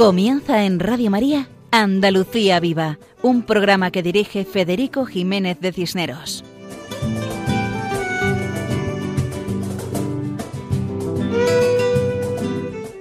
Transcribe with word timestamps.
Comienza 0.00 0.64
en 0.64 0.80
Radio 0.80 1.10
María 1.10 1.50
Andalucía 1.70 2.58
Viva, 2.58 2.98
un 3.20 3.42
programa 3.42 3.90
que 3.90 4.02
dirige 4.02 4.46
Federico 4.46 5.04
Jiménez 5.04 5.60
de 5.60 5.72
Cisneros. 5.72 6.42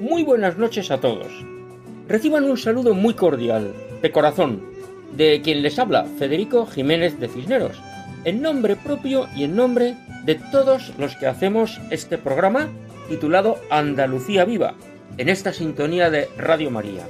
Muy 0.01 0.25
buenas 0.25 0.57
noches 0.57 0.91
a 0.91 0.99
todos. 0.99 1.31
Reciban 2.09 2.43
un 2.43 2.57
saludo 2.57 2.93
muy 2.93 3.13
cordial, 3.13 3.73
de 4.01 4.11
corazón, 4.11 4.61
de 5.15 5.39
quien 5.41 5.61
les 5.61 5.79
habla, 5.79 6.03
Federico 6.03 6.65
Jiménez 6.65 7.17
de 7.17 7.29
Cisneros, 7.29 7.81
en 8.25 8.41
nombre 8.41 8.75
propio 8.75 9.29
y 9.37 9.45
en 9.45 9.55
nombre 9.55 9.95
de 10.25 10.35
todos 10.35 10.91
los 10.97 11.15
que 11.15 11.27
hacemos 11.27 11.79
este 11.91 12.17
programa 12.17 12.67
titulado 13.07 13.55
Andalucía 13.71 14.43
Viva, 14.43 14.75
en 15.19 15.27
esta 15.27 15.51
sintonía 15.51 16.09
de 16.09 16.29
Radio 16.37 16.71
María. 16.71 17.05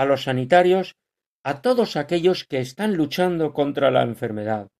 a 0.00 0.06
los 0.06 0.22
sanitarios, 0.22 0.96
a 1.44 1.60
todos 1.60 1.94
aquellos 1.96 2.46
que 2.46 2.58
están 2.58 2.94
luchando 2.94 3.52
contra 3.52 3.90
la 3.90 4.02
enfermedad. 4.02 4.70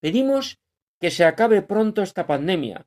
Pedimos 0.00 0.60
que 1.00 1.10
se 1.10 1.24
acabe 1.24 1.60
pronto 1.60 2.02
esta 2.02 2.28
pandemia 2.28 2.86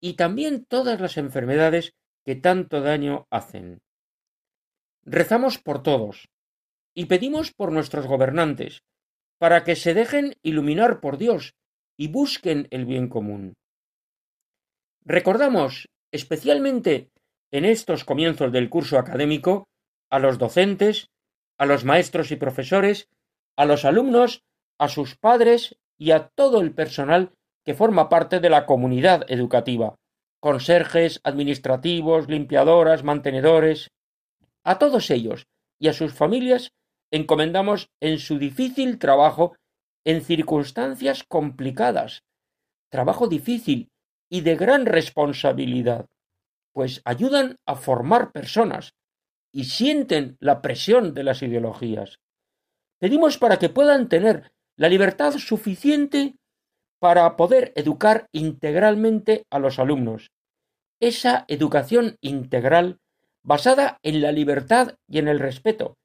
y 0.00 0.14
también 0.14 0.64
todas 0.64 1.00
las 1.00 1.16
enfermedades 1.16 1.94
que 2.24 2.36
tanto 2.36 2.80
daño 2.80 3.26
hacen. 3.28 3.80
Rezamos 5.02 5.58
por 5.58 5.82
todos 5.82 6.28
y 6.94 7.06
pedimos 7.06 7.52
por 7.52 7.72
nuestros 7.72 8.06
gobernantes, 8.06 8.84
para 9.38 9.64
que 9.64 9.74
se 9.74 9.94
dejen 9.94 10.36
iluminar 10.42 11.00
por 11.00 11.18
Dios 11.18 11.56
y 11.96 12.06
busquen 12.06 12.68
el 12.70 12.86
bien 12.86 13.08
común. 13.08 13.54
Recordamos 15.04 15.88
especialmente 16.12 17.10
en 17.50 17.64
estos 17.64 18.04
comienzos 18.04 18.52
del 18.52 18.70
curso 18.70 18.96
académico 18.96 19.66
a 20.10 20.18
los 20.18 20.38
docentes, 20.38 21.10
a 21.58 21.66
los 21.66 21.84
maestros 21.84 22.30
y 22.30 22.36
profesores, 22.36 23.08
a 23.56 23.64
los 23.64 23.84
alumnos, 23.84 24.42
a 24.78 24.88
sus 24.88 25.16
padres 25.16 25.76
y 25.96 26.10
a 26.10 26.28
todo 26.28 26.60
el 26.60 26.72
personal 26.72 27.32
que 27.64 27.74
forma 27.74 28.08
parte 28.08 28.40
de 28.40 28.50
la 28.50 28.66
comunidad 28.66 29.24
educativa, 29.28 29.96
conserjes, 30.40 31.20
administrativos, 31.24 32.28
limpiadoras, 32.28 33.04
mantenedores, 33.04 33.90
a 34.64 34.78
todos 34.78 35.10
ellos 35.10 35.46
y 35.78 35.88
a 35.88 35.92
sus 35.92 36.12
familias 36.12 36.72
encomendamos 37.10 37.90
en 38.00 38.18
su 38.18 38.38
difícil 38.38 38.98
trabajo 38.98 39.56
en 40.04 40.22
circunstancias 40.22 41.24
complicadas, 41.26 42.24
trabajo 42.90 43.28
difícil 43.28 43.90
y 44.28 44.40
de 44.42 44.56
gran 44.56 44.86
responsabilidad 44.86 46.06
pues 46.74 47.00
ayudan 47.04 47.56
a 47.66 47.76
formar 47.76 48.32
personas 48.32 48.94
y 49.54 49.64
sienten 49.64 50.36
la 50.40 50.60
presión 50.60 51.14
de 51.14 51.22
las 51.22 51.40
ideologías. 51.40 52.18
Pedimos 52.98 53.38
para 53.38 53.58
que 53.60 53.68
puedan 53.68 54.08
tener 54.08 54.52
la 54.76 54.88
libertad 54.88 55.32
suficiente 55.38 56.34
para 56.98 57.36
poder 57.36 57.72
educar 57.76 58.28
integralmente 58.32 59.46
a 59.50 59.60
los 59.60 59.78
alumnos. 59.78 60.32
Esa 60.98 61.44
educación 61.46 62.16
integral 62.20 62.98
basada 63.44 64.00
en 64.02 64.22
la 64.22 64.32
libertad 64.32 64.96
y 65.06 65.18
en 65.18 65.28
el 65.28 65.38
respeto, 65.38 65.98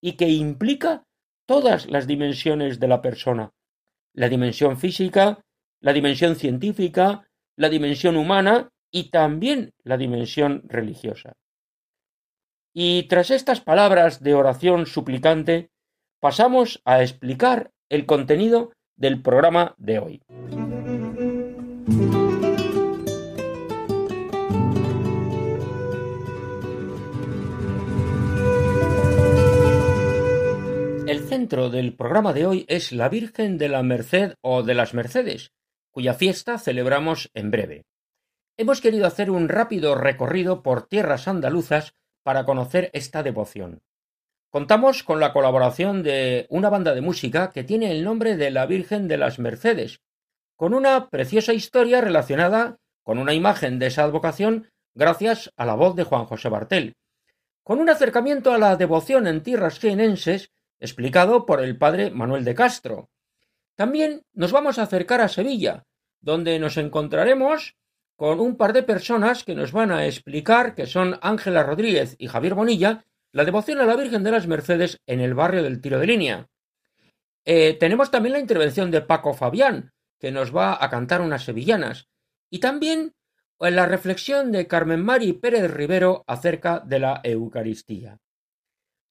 y 0.00 0.12
que 0.12 0.30
implica 0.30 1.04
todas 1.44 1.90
las 1.90 2.06
dimensiones 2.06 2.80
de 2.80 2.88
la 2.88 3.02
persona, 3.02 3.52
la 4.14 4.30
dimensión 4.30 4.78
física, 4.78 5.44
la 5.80 5.92
dimensión 5.92 6.36
científica, 6.36 7.28
la 7.56 7.68
dimensión 7.68 8.16
humana 8.16 8.70
y 8.90 9.10
también 9.10 9.74
la 9.82 9.98
dimensión 9.98 10.62
religiosa. 10.66 11.36
Y 12.78 13.04
tras 13.04 13.30
estas 13.30 13.62
palabras 13.62 14.22
de 14.22 14.34
oración 14.34 14.84
suplicante, 14.84 15.70
pasamos 16.20 16.82
a 16.84 17.00
explicar 17.00 17.72
el 17.88 18.04
contenido 18.04 18.70
del 18.96 19.22
programa 19.22 19.74
de 19.78 19.98
hoy. 19.98 20.22
El 31.06 31.20
centro 31.20 31.70
del 31.70 31.94
programa 31.96 32.34
de 32.34 32.44
hoy 32.44 32.66
es 32.68 32.92
la 32.92 33.08
Virgen 33.08 33.56
de 33.56 33.70
la 33.70 33.82
Merced 33.82 34.34
o 34.42 34.62
de 34.62 34.74
las 34.74 34.92
Mercedes, 34.92 35.50
cuya 35.90 36.12
fiesta 36.12 36.58
celebramos 36.58 37.30
en 37.32 37.50
breve 37.50 37.86
hemos 38.58 38.80
querido 38.80 39.06
hacer 39.06 39.30
un 39.30 39.48
rápido 39.48 39.94
recorrido 39.94 40.62
por 40.62 40.86
tierras 40.86 41.28
andaluzas 41.28 41.94
para 42.26 42.44
conocer 42.44 42.90
esta 42.92 43.22
devoción. 43.22 43.84
Contamos 44.50 45.04
con 45.04 45.20
la 45.20 45.32
colaboración 45.32 46.02
de 46.02 46.48
una 46.50 46.68
banda 46.68 46.92
de 46.92 47.00
música 47.00 47.52
que 47.52 47.62
tiene 47.62 47.92
el 47.92 48.02
nombre 48.02 48.36
de 48.36 48.50
la 48.50 48.66
Virgen 48.66 49.06
de 49.06 49.16
las 49.16 49.38
Mercedes, 49.38 50.00
con 50.56 50.74
una 50.74 51.08
preciosa 51.08 51.52
historia 51.52 52.00
relacionada 52.00 52.78
con 53.04 53.18
una 53.18 53.32
imagen 53.32 53.78
de 53.78 53.86
esa 53.86 54.02
advocación 54.02 54.68
gracias 54.92 55.52
a 55.56 55.64
la 55.66 55.76
voz 55.76 55.94
de 55.94 56.02
Juan 56.02 56.24
José 56.24 56.48
Bartel, 56.48 56.94
con 57.62 57.78
un 57.78 57.90
acercamiento 57.90 58.52
a 58.52 58.58
la 58.58 58.74
devoción 58.74 59.28
en 59.28 59.44
tierras 59.44 59.78
jienenses 59.78 60.50
explicado 60.80 61.46
por 61.46 61.62
el 61.62 61.78
padre 61.78 62.10
Manuel 62.10 62.44
de 62.44 62.56
Castro. 62.56 63.08
También 63.76 64.22
nos 64.32 64.50
vamos 64.50 64.80
a 64.80 64.82
acercar 64.82 65.20
a 65.20 65.28
Sevilla, 65.28 65.84
donde 66.20 66.58
nos 66.58 66.76
encontraremos 66.76 67.76
con 68.16 68.40
un 68.40 68.56
par 68.56 68.72
de 68.72 68.82
personas 68.82 69.44
que 69.44 69.54
nos 69.54 69.72
van 69.72 69.92
a 69.92 70.06
explicar, 70.06 70.74
que 70.74 70.86
son 70.86 71.18
Ángela 71.22 71.62
Rodríguez 71.62 72.16
y 72.18 72.28
Javier 72.28 72.54
Bonilla, 72.54 73.04
la 73.32 73.44
devoción 73.44 73.78
a 73.80 73.84
la 73.84 73.96
Virgen 73.96 74.24
de 74.24 74.30
las 74.30 74.46
Mercedes 74.46 74.98
en 75.06 75.20
el 75.20 75.34
barrio 75.34 75.62
del 75.62 75.80
Tiro 75.80 75.98
de 75.98 76.06
Línea. 76.06 76.48
Eh, 77.44 77.74
tenemos 77.78 78.10
también 78.10 78.32
la 78.32 78.40
intervención 78.40 78.90
de 78.90 79.02
Paco 79.02 79.34
Fabián, 79.34 79.92
que 80.18 80.32
nos 80.32 80.56
va 80.56 80.82
a 80.82 80.88
cantar 80.88 81.20
unas 81.20 81.44
sevillanas, 81.44 82.08
y 82.50 82.58
también 82.58 83.14
la 83.60 83.86
reflexión 83.86 84.52
de 84.52 84.66
Carmen 84.66 85.04
Mari 85.04 85.34
Pérez 85.34 85.70
Rivero 85.70 86.24
acerca 86.26 86.80
de 86.80 86.98
la 86.98 87.20
Eucaristía. 87.22 88.18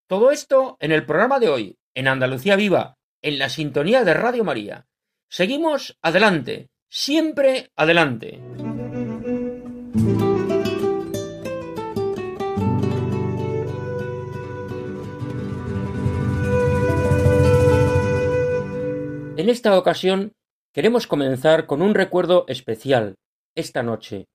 Todo 0.07 0.31
esto 0.31 0.77
en 0.79 0.91
el 0.91 1.05
programa 1.05 1.39
de 1.39 1.49
hoy, 1.49 1.77
en 1.93 2.07
Andalucía 2.07 2.55
Viva, 2.55 2.97
en 3.21 3.39
la 3.39 3.49
sintonía 3.49 4.03
de 4.03 4.13
Radio 4.13 4.43
María. 4.43 4.85
Seguimos 5.29 5.97
adelante, 6.01 6.69
siempre 6.89 7.71
adelante. 7.75 8.39
En 9.97 10.59
esta 19.47 19.77
ocasión 19.77 20.33
queremos 20.73 21.07
comenzar 21.07 21.65
con 21.65 21.81
un 21.81 21.95
recuerdo 21.95 22.43
especial, 22.49 23.15
esta 23.55 23.83
noche, 23.83 24.27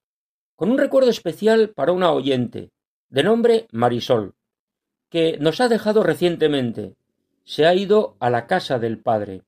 con 0.57 0.71
un 0.71 0.79
recuerdo 0.79 1.11
especial 1.11 1.75
para 1.75 1.93
una 1.93 2.11
oyente, 2.11 2.71
de 3.11 3.23
nombre 3.23 3.67
Marisol, 3.71 4.33
que 5.11 5.37
nos 5.39 5.61
ha 5.61 5.69
dejado 5.69 6.03
recientemente, 6.03 6.95
se 7.45 7.67
ha 7.67 7.75
ido 7.75 8.17
a 8.19 8.31
la 8.31 8.47
casa 8.47 8.79
del 8.79 9.03
Padre. 9.03 9.43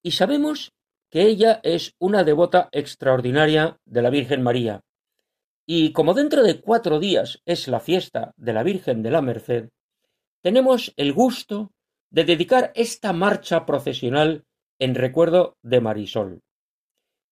Y 0.00 0.12
sabemos 0.12 0.70
que 1.10 1.22
ella 1.22 1.58
es 1.64 1.96
una 1.98 2.22
devota 2.22 2.68
extraordinaria 2.70 3.78
de 3.84 4.02
la 4.02 4.10
Virgen 4.10 4.42
María. 4.42 4.84
Y 5.70 5.92
como 5.92 6.14
dentro 6.14 6.42
de 6.42 6.62
cuatro 6.62 6.98
días 6.98 7.42
es 7.44 7.68
la 7.68 7.78
fiesta 7.78 8.32
de 8.38 8.54
la 8.54 8.62
Virgen 8.62 9.02
de 9.02 9.10
la 9.10 9.20
Merced, 9.20 9.68
tenemos 10.42 10.94
el 10.96 11.12
gusto 11.12 11.72
de 12.10 12.24
dedicar 12.24 12.72
esta 12.74 13.12
marcha 13.12 13.66
procesional 13.66 14.46
en 14.78 14.94
recuerdo 14.94 15.58
de 15.62 15.82
Marisol. 15.82 16.40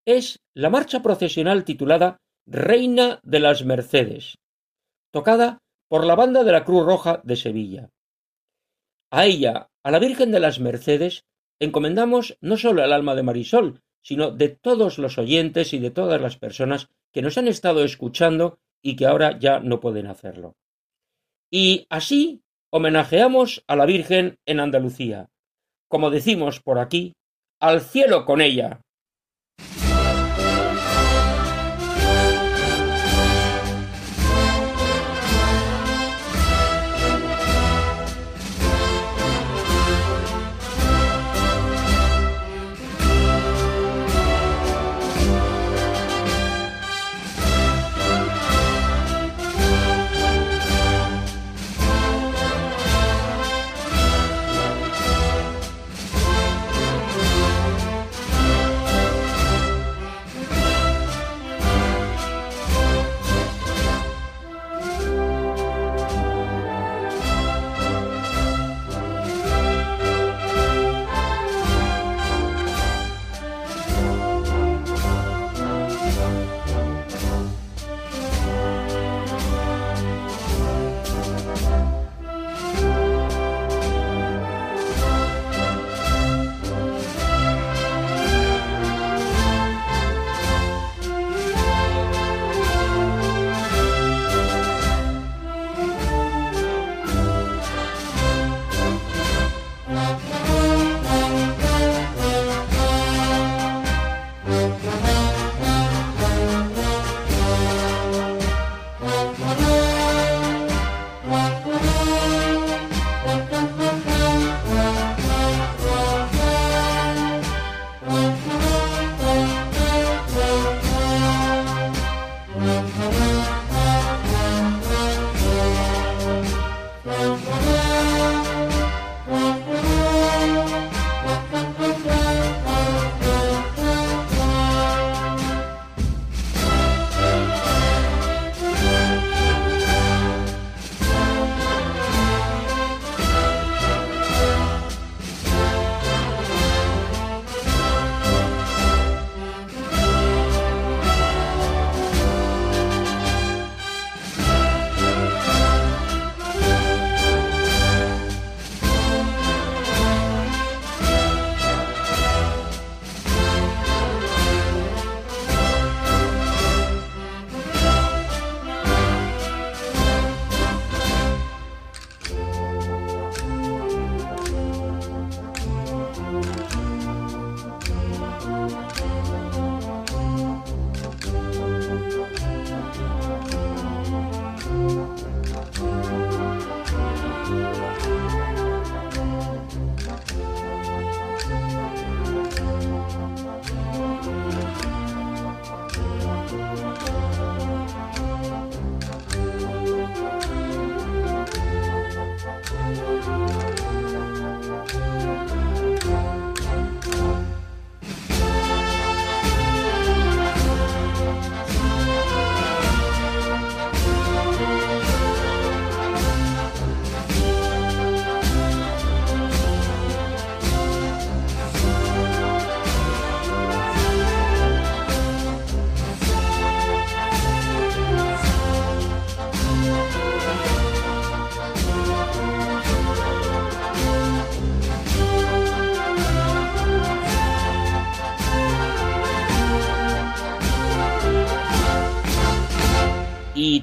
Es 0.05 0.39
la 0.53 0.69
marcha 0.69 1.01
procesional 1.01 1.65
titulada 1.65 2.19
Reina 2.47 3.21
de 3.23 3.41
las 3.41 3.65
Mercedes, 3.65 4.37
tocada 5.13 5.63
por 5.89 6.05
la 6.05 6.15
banda 6.15 6.45
de 6.45 6.53
la 6.53 6.63
Cruz 6.63 6.85
Roja 6.85 7.23
de 7.25 7.37
Sevilla. 7.37 7.89
A 9.11 9.25
ella, 9.25 9.71
a 9.83 9.91
la 9.91 9.99
Virgen 9.99 10.31
de 10.31 10.41
las 10.41 10.61
Mercedes, 10.61 11.25
encomendamos 11.59 12.37
no 12.43 12.59
solo 12.59 12.85
el 12.85 12.93
alma 12.93 13.15
de 13.15 13.23
Marisol, 13.23 13.81
sino 14.03 14.31
de 14.31 14.51
todos 14.51 14.99
los 14.99 15.17
oyentes 15.17 15.73
y 15.73 15.79
de 15.79 15.91
todas 15.91 16.21
las 16.21 16.37
personas 16.37 16.91
que 17.13 17.23
nos 17.23 17.39
han 17.39 17.49
estado 17.49 17.85
escuchando 17.85 18.59
y 18.83 18.97
que 18.97 19.07
ahora 19.07 19.39
ya 19.39 19.61
no 19.61 19.81
pueden 19.81 20.07
hacerlo. 20.07 20.57
Y 21.51 21.87
así 21.91 22.43
homenajeamos 22.71 23.65
a 23.67 23.77
la 23.77 23.87
Virgen 23.87 24.39
en 24.47 24.61
Andalucía. 24.61 25.29
Como 25.89 26.11
decimos 26.11 26.61
por 26.61 26.79
aquí, 26.79 27.15
al 27.61 27.81
cielo 27.81 28.25
con 28.25 28.41
ella. 28.41 28.81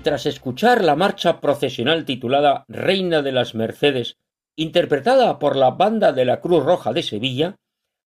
Tras 0.03 0.25
escuchar 0.25 0.83
la 0.83 0.95
marcha 0.95 1.39
procesional 1.39 2.05
titulada 2.05 2.65
Reina 2.67 3.22
de 3.22 3.31
las 3.31 3.55
Mercedes, 3.55 4.17
interpretada 4.55 5.39
por 5.39 5.55
la 5.55 5.72
Banda 5.72 6.12
de 6.12 6.25
la 6.25 6.41
Cruz 6.41 6.63
Roja 6.63 6.93
de 6.93 7.01
Sevilla, 7.01 7.55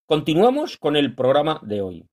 continuamos 0.06 0.78
con 0.78 0.96
el 0.96 1.16
programa 1.16 1.60
de 1.64 1.82
hoy. 1.82 2.06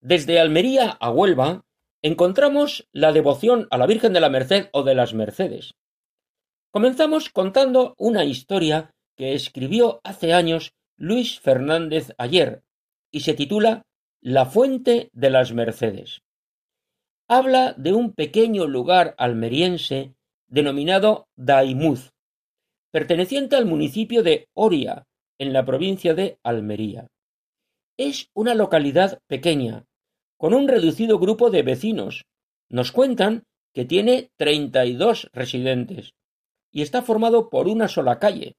Desde 0.00 0.40
Almería 0.40 0.96
a 1.00 1.10
Huelva 1.10 1.64
encontramos 2.00 2.88
la 2.92 3.12
devoción 3.12 3.66
a 3.70 3.76
la 3.76 3.86
Virgen 3.86 4.12
de 4.12 4.20
la 4.20 4.30
Merced 4.30 4.68
o 4.72 4.84
de 4.84 4.94
las 4.94 5.12
Mercedes. 5.12 5.74
Comenzamos 6.70 7.28
contando 7.30 7.94
una 7.98 8.24
historia 8.24 8.94
que 9.16 9.34
escribió 9.34 10.00
hace 10.04 10.32
años 10.32 10.74
Luis 10.96 11.40
Fernández 11.40 12.12
Ayer 12.18 12.62
y 13.10 13.20
se 13.20 13.34
titula 13.34 13.82
La 14.20 14.46
Fuente 14.46 15.10
de 15.12 15.30
las 15.30 15.52
Mercedes 15.52 16.22
habla 17.28 17.74
de 17.76 17.92
un 17.92 18.12
pequeño 18.12 18.66
lugar 18.66 19.14
almeriense 19.18 20.14
denominado 20.48 21.28
Daimuz, 21.36 22.12
perteneciente 22.92 23.56
al 23.56 23.66
municipio 23.66 24.22
de 24.22 24.48
Oria, 24.54 25.04
en 25.38 25.52
la 25.52 25.64
provincia 25.64 26.14
de 26.14 26.38
Almería. 26.42 27.08
Es 27.98 28.30
una 28.34 28.54
localidad 28.54 29.18
pequeña, 29.26 29.84
con 30.38 30.54
un 30.54 30.68
reducido 30.68 31.18
grupo 31.18 31.50
de 31.50 31.62
vecinos. 31.62 32.24
Nos 32.68 32.92
cuentan 32.92 33.44
que 33.74 33.84
tiene 33.84 34.30
treinta 34.36 34.86
y 34.86 34.94
dos 34.94 35.28
residentes 35.32 36.14
y 36.70 36.82
está 36.82 37.02
formado 37.02 37.50
por 37.50 37.68
una 37.68 37.88
sola 37.88 38.18
calle. 38.18 38.54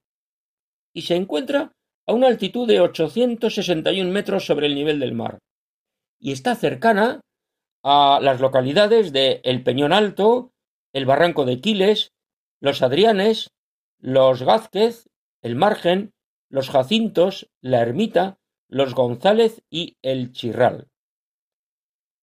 y 0.93 1.03
se 1.03 1.15
encuentra 1.15 1.73
a 2.07 2.13
una 2.13 2.25
altitud 2.25 2.67
de 2.67 2.79
861 2.79 4.11
metros 4.11 4.45
sobre 4.45 4.65
el 4.65 4.73
nivel 4.73 4.99
del 4.99 5.13
mar 5.13 5.37
y 6.19 6.31
está 6.31 6.55
cercana 6.55 7.21
a 7.89 8.19
las 8.21 8.41
localidades 8.41 9.13
de 9.13 9.39
El 9.45 9.63
Peñón 9.63 9.93
Alto, 9.93 10.51
el 10.91 11.05
Barranco 11.05 11.45
de 11.45 11.61
Quiles, 11.61 12.11
los 12.59 12.81
Adrianes, 12.81 13.53
los 13.97 14.43
Gázquez, 14.43 15.07
el 15.41 15.55
Margen, 15.55 16.13
los 16.49 16.69
Jacintos, 16.69 17.49
la 17.61 17.81
Ermita, 17.81 18.39
los 18.67 18.93
González 18.93 19.63
y 19.69 19.95
el 20.01 20.33
Chirral. 20.33 20.89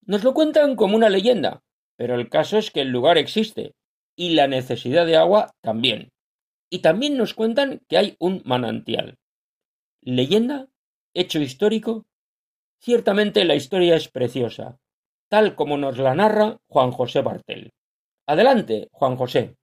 Nos 0.03 0.23
lo 0.23 0.35
cuentan 0.35 0.77
como 0.77 0.97
una 0.97 1.09
leyenda, 1.09 1.63
pero 1.97 2.17
el 2.17 2.29
caso 2.29 2.59
es 2.59 2.71
que 2.71 2.83
el 2.83 2.91
lugar 2.91 3.17
existe 3.17 3.75
y 4.15 4.35
la 4.35 4.49
necesidad 4.49 5.07
de 5.07 5.17
agua 5.17 5.55
también. 5.63 6.13
Y 6.69 6.81
también 6.81 7.17
nos 7.17 7.33
cuentan 7.33 7.81
que 7.89 7.97
hay 7.97 8.17
un 8.19 8.43
manantial. 8.45 9.17
¿Leyenda? 10.03 10.69
¿Hecho 11.15 11.41
histórico? 11.41 12.05
Ciertamente 12.81 13.47
la 13.47 13.55
historia 13.55 13.97
es 13.97 14.11
preciosa, 14.11 14.79
tal 15.35 15.57
como 15.57 15.77
nos 15.77 15.99
la 15.99 16.15
narra 16.15 16.59
Juan 16.69 16.93
José 16.93 17.21
Bartel. 17.21 17.73
Adelante, 18.25 18.87
Juan 18.93 19.17
José. 19.17 19.57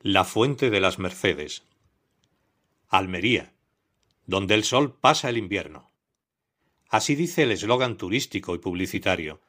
La 0.00 0.24
fuente 0.24 0.70
de 0.70 0.80
las 0.80 0.98
Mercedes. 0.98 1.64
Almería, 2.88 3.52
donde 4.24 4.54
el 4.54 4.64
sol 4.64 4.96
pasa 4.98 5.28
el 5.28 5.36
invierno. 5.36 5.90
Así 6.88 7.14
dice 7.14 7.42
el 7.42 7.52
eslogan 7.52 7.98
turístico 7.98 8.54
y 8.54 8.58
publicitario. 8.58 9.42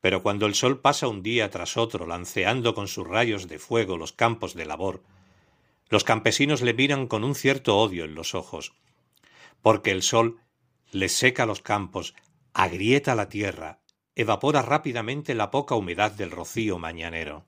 Pero 0.00 0.20
cuando 0.20 0.46
el 0.46 0.56
sol 0.56 0.80
pasa 0.80 1.06
un 1.06 1.22
día 1.22 1.48
tras 1.48 1.76
otro 1.76 2.08
lanceando 2.08 2.74
con 2.74 2.88
sus 2.88 3.06
rayos 3.06 3.46
de 3.46 3.60
fuego 3.60 3.96
los 3.96 4.10
campos 4.10 4.54
de 4.54 4.64
labor, 4.64 5.04
los 5.90 6.02
campesinos 6.02 6.60
le 6.60 6.74
miran 6.74 7.06
con 7.06 7.22
un 7.22 7.36
cierto 7.36 7.78
odio 7.78 8.04
en 8.04 8.16
los 8.16 8.34
ojos, 8.34 8.72
porque 9.62 9.92
el 9.92 10.02
sol 10.02 10.40
les 10.90 11.12
seca 11.12 11.46
los 11.46 11.62
campos, 11.62 12.16
agrieta 12.52 13.14
la 13.14 13.28
tierra, 13.28 13.78
evapora 14.16 14.62
rápidamente 14.62 15.34
la 15.34 15.50
poca 15.50 15.74
humedad 15.74 16.12
del 16.12 16.30
rocío 16.30 16.78
mañanero. 16.78 17.46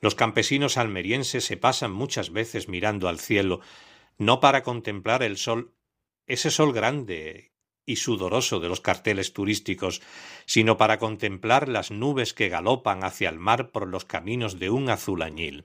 Los 0.00 0.14
campesinos 0.14 0.76
almerienses 0.76 1.44
se 1.44 1.56
pasan 1.56 1.92
muchas 1.92 2.30
veces 2.30 2.68
mirando 2.68 3.08
al 3.08 3.18
cielo, 3.18 3.60
no 4.16 4.40
para 4.40 4.62
contemplar 4.62 5.22
el 5.22 5.36
sol, 5.36 5.72
ese 6.26 6.50
sol 6.50 6.72
grande 6.72 7.52
y 7.84 7.96
sudoroso 7.96 8.60
de 8.60 8.68
los 8.68 8.80
carteles 8.80 9.32
turísticos, 9.32 10.02
sino 10.44 10.76
para 10.76 10.98
contemplar 10.98 11.68
las 11.68 11.90
nubes 11.90 12.34
que 12.34 12.50
galopan 12.50 13.02
hacia 13.02 13.30
el 13.30 13.38
mar 13.38 13.70
por 13.70 13.88
los 13.88 14.04
caminos 14.04 14.58
de 14.58 14.70
un 14.70 14.90
azul 14.90 15.22
añil. 15.22 15.64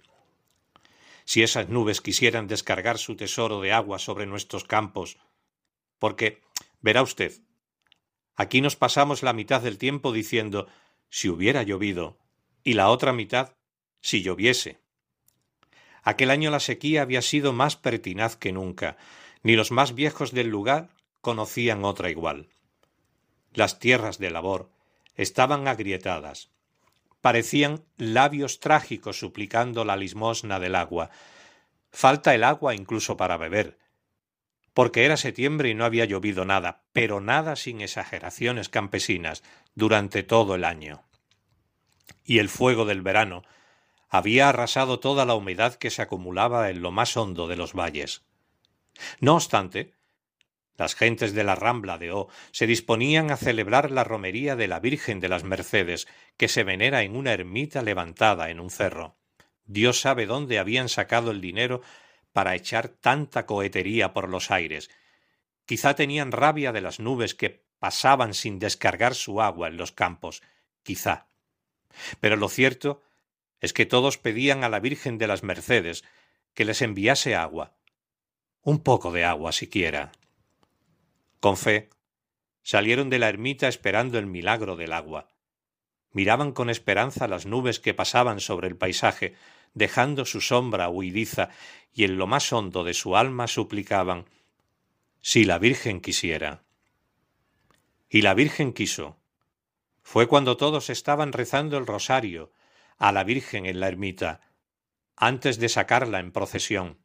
Si 1.26 1.44
esas 1.44 1.70
nubes 1.70 2.02
quisieran 2.02 2.48
descargar 2.48 2.98
su 2.98 3.16
tesoro 3.16 3.60
de 3.62 3.74
agua 3.74 4.00
sobre 4.00 4.26
nuestros 4.26 4.64
campos, 4.64 5.18
porque, 6.00 6.42
verá 6.82 7.02
usted, 7.02 7.34
aquí 8.36 8.62
nos 8.62 8.76
pasamos 8.76 9.24
la 9.24 9.34
mitad 9.34 9.62
del 9.62 9.78
tiempo 9.78 10.12
diciendo 10.12 10.68
si 11.10 11.30
hubiera 11.30 11.64
llovido, 11.64 12.18
y 12.64 12.74
la 12.74 12.90
otra 12.90 13.14
mitad 13.14 13.56
si 14.02 14.22
lloviese. 14.22 14.80
Aquel 16.04 16.32
año 16.32 16.52
la 16.52 16.60
sequía 16.60 17.02
había 17.02 17.22
sido 17.22 17.54
más 17.54 17.76
pertinaz 17.76 18.36
que 18.36 18.52
nunca, 18.52 18.98
ni 19.42 19.56
los 19.56 19.72
más 19.72 19.96
viejos 19.96 20.32
del 20.32 20.48
lugar 20.48 20.90
conocían 21.22 21.86
otra 21.86 22.10
igual. 22.10 22.50
Las 23.54 23.80
tierras 23.80 24.18
de 24.18 24.32
labor 24.32 24.70
estaban 25.16 25.68
agrietadas. 25.68 26.50
Parecían 27.22 27.86
labios 27.98 28.60
trágicos 28.60 29.20
suplicando 29.20 29.86
la 29.86 29.96
limosna 29.96 30.60
del 30.60 30.76
agua. 30.76 31.10
Falta 31.92 32.36
el 32.36 32.44
agua 32.44 32.76
incluso 32.76 33.16
para 33.16 33.38
beber. 33.38 33.78
Porque 34.74 35.06
era 35.06 35.18
septiembre 35.18 35.70
y 35.70 35.76
no 35.76 35.86
había 35.86 36.06
llovido 36.06 36.46
nada, 36.46 36.84
pero 36.94 37.22
nada 37.22 37.56
sin 37.56 37.82
exageraciones 37.82 38.70
campesinas, 38.70 39.44
durante 39.76 40.24
todo 40.24 40.56
el 40.56 40.64
año. 40.64 41.04
Y 42.24 42.40
el 42.40 42.50
fuego 42.50 42.86
del 42.86 43.02
verano 43.02 43.44
había 44.10 44.50
arrasado 44.50 45.00
toda 45.00 45.26
la 45.26 45.36
humedad 45.36 45.76
que 45.76 45.90
se 45.90 46.02
acumulaba 46.02 46.70
en 46.70 46.82
lo 46.82 46.92
más 46.92 47.18
hondo 47.18 47.48
de 47.48 47.56
los 47.56 47.74
valles. 47.74 48.24
No 49.20 49.36
obstante, 49.36 49.94
las 50.78 50.96
gentes 50.96 51.34
de 51.34 51.44
la 51.44 51.56
Rambla 51.56 51.98
de 51.98 52.12
O 52.12 52.30
se 52.52 52.68
disponían 52.68 53.32
a 53.32 53.38
celebrar 53.38 53.92
la 53.92 54.04
romería 54.04 54.56
de 54.56 54.68
la 54.68 54.80
Virgen 54.80 55.20
de 55.20 55.30
las 55.30 55.44
Mercedes, 55.44 56.08
que 56.38 56.48
se 56.48 56.64
venera 56.64 57.04
en 57.04 57.16
una 57.16 57.34
ermita 57.34 57.82
levantada 57.82 58.50
en 58.50 58.60
un 58.60 58.70
cerro. 58.70 59.16
Dios 59.66 60.02
sabe 60.02 60.26
dónde 60.26 60.60
habían 60.60 60.90
sacado 60.90 61.32
el 61.32 61.42
dinero 61.42 61.82
para 62.34 62.56
echar 62.56 62.90
tanta 62.90 63.46
cohetería 63.46 64.14
por 64.14 64.28
los 64.28 64.52
aires. 64.52 64.90
Quizá 65.66 65.96
tenían 65.96 66.32
rabia 66.32 66.72
de 66.72 66.82
las 66.82 67.00
nubes 67.00 67.36
que 67.36 67.64
pasaban 67.80 68.34
sin 68.34 68.60
descargar 68.60 69.16
su 69.16 69.42
agua 69.42 69.68
en 69.68 69.78
los 69.78 69.92
campos. 69.92 70.42
Quizá. 70.84 71.28
Pero 72.20 72.36
lo 72.36 72.50
cierto 72.50 73.02
es 73.62 73.72
que 73.72 73.86
todos 73.86 74.18
pedían 74.18 74.64
a 74.64 74.70
la 74.70 74.80
Virgen 74.80 75.18
de 75.18 75.28
las 75.28 75.44
Mercedes 75.44 76.04
que 76.54 76.66
les 76.66 76.82
enviase 76.82 77.36
agua, 77.36 77.76
un 78.62 78.80
poco 78.80 79.12
de 79.12 79.24
agua 79.24 79.52
siquiera. 79.52 80.12
Con 81.40 81.58
fe, 81.58 81.90
salieron 82.62 83.10
de 83.10 83.20
la 83.20 83.30
ermita 83.30 83.68
esperando 83.68 84.20
el 84.20 84.26
milagro 84.26 84.76
del 84.76 84.94
agua. 84.94 85.30
Miraban 86.12 86.52
con 86.52 86.70
esperanza 86.70 87.28
las 87.28 87.46
nubes 87.46 87.80
que 87.80 87.94
pasaban 87.94 88.40
sobre 88.40 88.68
el 88.68 88.78
paisaje, 88.78 89.34
dejando 89.74 90.26
su 90.26 90.42
sombra 90.42 90.90
huidiza, 90.90 91.50
y 91.94 92.04
en 92.06 92.18
lo 92.18 92.28
más 92.28 92.52
hondo 92.52 92.84
de 92.84 92.94
su 92.94 93.16
alma 93.16 93.48
suplicaban 93.48 94.26
si 95.22 95.46
la 95.46 95.58
Virgen 95.58 96.02
quisiera. 96.02 96.64
Y 98.10 98.22
la 98.22 98.34
Virgen 98.34 98.74
quiso. 98.74 99.18
Fue 100.02 100.28
cuando 100.28 100.58
todos 100.58 100.90
estaban 100.90 101.32
rezando 101.32 101.78
el 101.78 101.88
rosario, 101.88 102.52
a 102.98 103.12
la 103.12 103.24
Virgen 103.24 103.66
en 103.66 103.80
la 103.80 103.88
ermita, 103.88 104.42
antes 105.16 105.60
de 105.60 105.70
sacarla 105.70 106.20
en 106.20 106.32
procesión. 106.32 107.00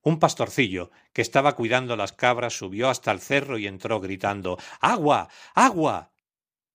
Un 0.00 0.18
pastorcillo 0.18 0.90
que 1.12 1.22
estaba 1.22 1.54
cuidando 1.54 1.96
las 1.96 2.12
cabras 2.12 2.56
subió 2.56 2.88
hasta 2.88 3.10
el 3.10 3.20
cerro 3.20 3.58
y 3.58 3.66
entró 3.66 4.00
gritando 4.00 4.58
¡Agua! 4.80 5.28
¡Agua! 5.54 6.12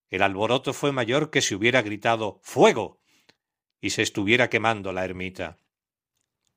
El 0.09 0.21
alboroto 0.21 0.73
fue 0.73 0.91
mayor 0.91 1.31
que 1.31 1.41
si 1.41 1.55
hubiera 1.55 1.81
gritado 1.81 2.39
¡Fuego! 2.43 2.99
Y 3.83 3.91
se 3.91 4.01
estuviera 4.01 4.49
quemando 4.49 4.93
la 4.93 5.05
ermita. 5.05 5.59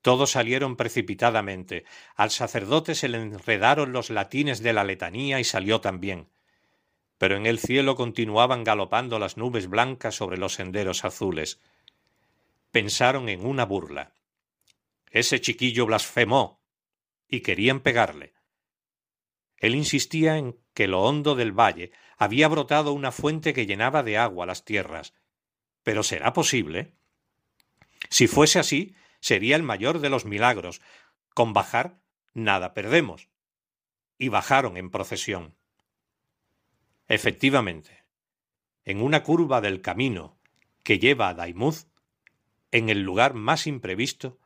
Todos 0.01 0.31
salieron 0.31 0.77
precipitadamente. 0.77 1.85
Al 2.15 2.31
sacerdote 2.31 2.95
se 2.95 3.07
le 3.07 3.19
enredaron 3.19 3.91
los 3.91 4.09
latines 4.09 4.63
de 4.63 4.73
la 4.73 4.83
letanía 4.83 5.39
y 5.39 5.43
salió 5.43 5.79
también 5.79 6.29
pero 7.17 7.35
en 7.35 7.45
el 7.45 7.59
cielo 7.59 7.95
continuaban 7.95 8.63
galopando 8.63 9.19
las 9.19 9.37
nubes 9.37 9.67
blancas 9.67 10.15
sobre 10.15 10.37
los 10.37 10.53
senderos 10.53 11.03
azules. 11.03 11.59
Pensaron 12.71 13.29
en 13.29 13.45
una 13.45 13.65
burla. 13.65 14.13
Ese 15.09 15.41
chiquillo 15.41 15.85
blasfemó 15.85 16.61
y 17.27 17.41
querían 17.41 17.79
pegarle. 17.79 18.33
Él 19.57 19.73
insistía 19.73 20.37
en 20.37 20.59
que 20.73 20.87
lo 20.87 21.01
hondo 21.01 21.33
del 21.33 21.51
valle 21.51 21.91
había 22.17 22.47
brotado 22.47 22.93
una 22.93 23.11
fuente 23.11 23.53
que 23.53 23.65
llenaba 23.65 24.03
de 24.03 24.17
agua 24.17 24.45
las 24.45 24.63
tierras. 24.63 25.13
Pero 25.81 26.03
¿será 26.03 26.33
posible? 26.33 26.93
Si 28.09 28.27
fuese 28.27 28.59
así, 28.59 28.95
sería 29.19 29.55
el 29.55 29.63
mayor 29.63 29.99
de 29.99 30.09
los 30.09 30.25
milagros. 30.25 30.81
Con 31.33 31.53
bajar, 31.53 31.99
nada 32.33 32.73
perdemos. 32.73 33.29
Y 34.17 34.29
bajaron 34.29 34.77
en 34.77 34.89
procesión. 34.89 35.55
Efectivamente, 37.07 38.03
en 38.83 39.01
una 39.01 39.23
curva 39.23 39.61
del 39.61 39.81
camino 39.81 40.37
que 40.83 40.99
lleva 40.99 41.29
a 41.29 41.33
Daimuz, 41.33 41.87
en 42.71 42.89
el 42.89 43.01
lugar 43.01 43.33
más 43.33 43.67
imprevisto, 43.67 44.39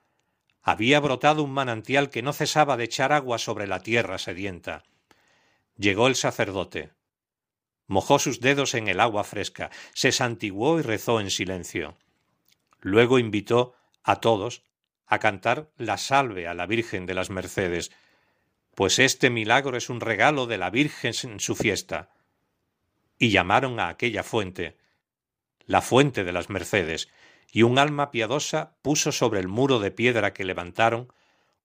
había 0.61 0.99
brotado 0.99 1.43
un 1.43 1.51
manantial 1.51 2.09
que 2.09 2.21
no 2.21 2.33
cesaba 2.33 2.77
de 2.77 2.83
echar 2.83 3.13
agua 3.13 3.39
sobre 3.39 3.65
la 3.65 3.81
tierra 3.81 4.17
sedienta. 4.19 4.83
Llegó 5.75 6.07
el 6.07 6.15
sacerdote. 6.15 6.91
Mojó 7.87 8.19
sus 8.19 8.39
dedos 8.39 8.75
en 8.75 8.87
el 8.87 8.99
agua 8.99 9.23
fresca, 9.23 9.71
se 9.93 10.11
santiguó 10.11 10.79
y 10.79 10.83
rezó 10.83 11.19
en 11.19 11.31
silencio. 11.31 11.97
Luego 12.81 13.19
invitó 13.19 13.73
a 14.03 14.17
todos 14.17 14.63
a 15.05 15.19
cantar 15.19 15.71
la 15.77 15.97
salve 15.97 16.47
a 16.47 16.53
la 16.53 16.65
Virgen 16.65 17.05
de 17.05 17.13
las 17.13 17.29
Mercedes, 17.29 17.91
pues 18.75 18.99
este 18.99 19.29
milagro 19.29 19.77
es 19.77 19.89
un 19.89 19.99
regalo 19.99 20.47
de 20.47 20.57
la 20.57 20.69
Virgen 20.69 21.13
en 21.23 21.39
su 21.39 21.55
fiesta 21.55 22.09
y 23.17 23.29
llamaron 23.29 23.79
a 23.79 23.89
aquella 23.89 24.23
fuente 24.23 24.77
la 25.65 25.81
fuente 25.81 26.23
de 26.23 26.31
las 26.31 26.49
Mercedes, 26.49 27.09
y 27.51 27.63
un 27.63 27.77
alma 27.77 28.11
piadosa 28.11 28.77
puso 28.81 29.11
sobre 29.11 29.39
el 29.39 29.47
muro 29.47 29.79
de 29.79 29.91
piedra 29.91 30.33
que 30.33 30.45
levantaron 30.45 31.13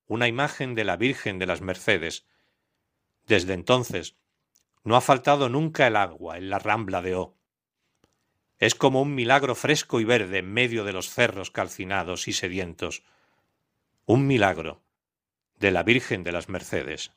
una 0.06 0.28
imagen 0.28 0.75
de 0.75 0.85
la 0.85 0.96
Virgen 0.96 1.38
de 1.38 1.46
las 1.46 1.61
Mercedes. 1.61 2.26
Desde 3.26 3.54
entonces 3.54 4.16
no 4.85 4.96
ha 4.96 5.00
faltado 5.00 5.49
nunca 5.49 5.87
el 5.87 5.96
agua 5.96 6.38
en 6.38 6.50
la 6.50 6.58
rambla 6.58 7.02
de 7.02 7.14
O. 7.14 7.35
Es 8.58 8.75
como 8.75 9.02
un 9.02 9.14
milagro 9.14 9.54
fresco 9.54 10.00
y 10.00 10.04
verde 10.04 10.38
en 10.38 10.52
medio 10.52 10.84
de 10.84 10.92
los 10.92 11.10
cerros 11.10 11.50
calcinados 11.50 12.26
y 12.26 12.32
sedientos. 12.32 13.02
Un 14.06 14.26
milagro 14.26 14.80
de 15.58 15.70
la 15.70 15.82
Virgen 15.82 16.25
de 16.25 16.32
las 16.32 16.48
Mercedes. 16.48 17.12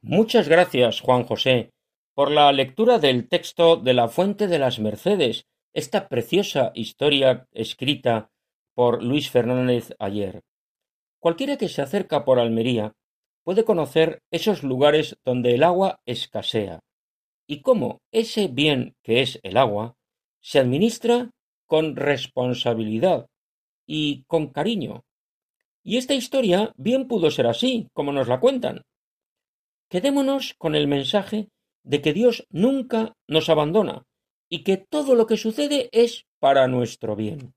Muchas 0.00 0.48
gracias, 0.48 1.00
Juan 1.00 1.24
José, 1.24 1.70
por 2.14 2.30
la 2.30 2.52
lectura 2.52 2.98
del 2.98 3.28
texto 3.28 3.76
de 3.76 3.94
la 3.94 4.08
Fuente 4.08 4.46
de 4.46 4.58
las 4.58 4.78
Mercedes, 4.78 5.46
esta 5.72 6.08
preciosa 6.08 6.72
historia 6.74 7.48
escrita 7.52 8.30
por 8.74 9.02
Luis 9.02 9.30
Fernández 9.30 9.92
ayer. 9.98 10.42
Cualquiera 11.18 11.56
que 11.56 11.68
se 11.68 11.82
acerca 11.82 12.24
por 12.24 12.38
Almería 12.38 12.92
puede 13.44 13.64
conocer 13.64 14.22
esos 14.30 14.62
lugares 14.62 15.16
donde 15.24 15.54
el 15.54 15.62
agua 15.62 16.00
escasea 16.04 16.80
y 17.46 17.60
cómo 17.60 18.02
ese 18.12 18.48
bien 18.48 18.94
que 19.02 19.22
es 19.22 19.40
el 19.42 19.56
agua 19.56 19.96
se 20.42 20.58
administra 20.58 21.30
con 21.66 21.96
responsabilidad 21.96 23.26
y 23.86 24.24
con 24.24 24.48
cariño. 24.48 25.04
Y 25.82 25.96
esta 25.96 26.14
historia 26.14 26.72
bien 26.76 27.08
pudo 27.08 27.30
ser 27.30 27.46
así, 27.46 27.88
como 27.92 28.12
nos 28.12 28.28
la 28.28 28.40
cuentan. 28.40 28.82
Quedémonos 29.88 30.54
con 30.58 30.74
el 30.74 30.86
mensaje 30.86 31.48
de 31.82 32.02
que 32.02 32.12
Dios 32.12 32.46
nunca 32.50 33.14
nos 33.26 33.48
abandona 33.48 34.04
y 34.48 34.64
que 34.64 34.76
todo 34.76 35.14
lo 35.14 35.26
que 35.26 35.36
sucede 35.36 35.88
es 35.92 36.26
para 36.38 36.68
nuestro 36.68 37.16
bien. 37.16 37.54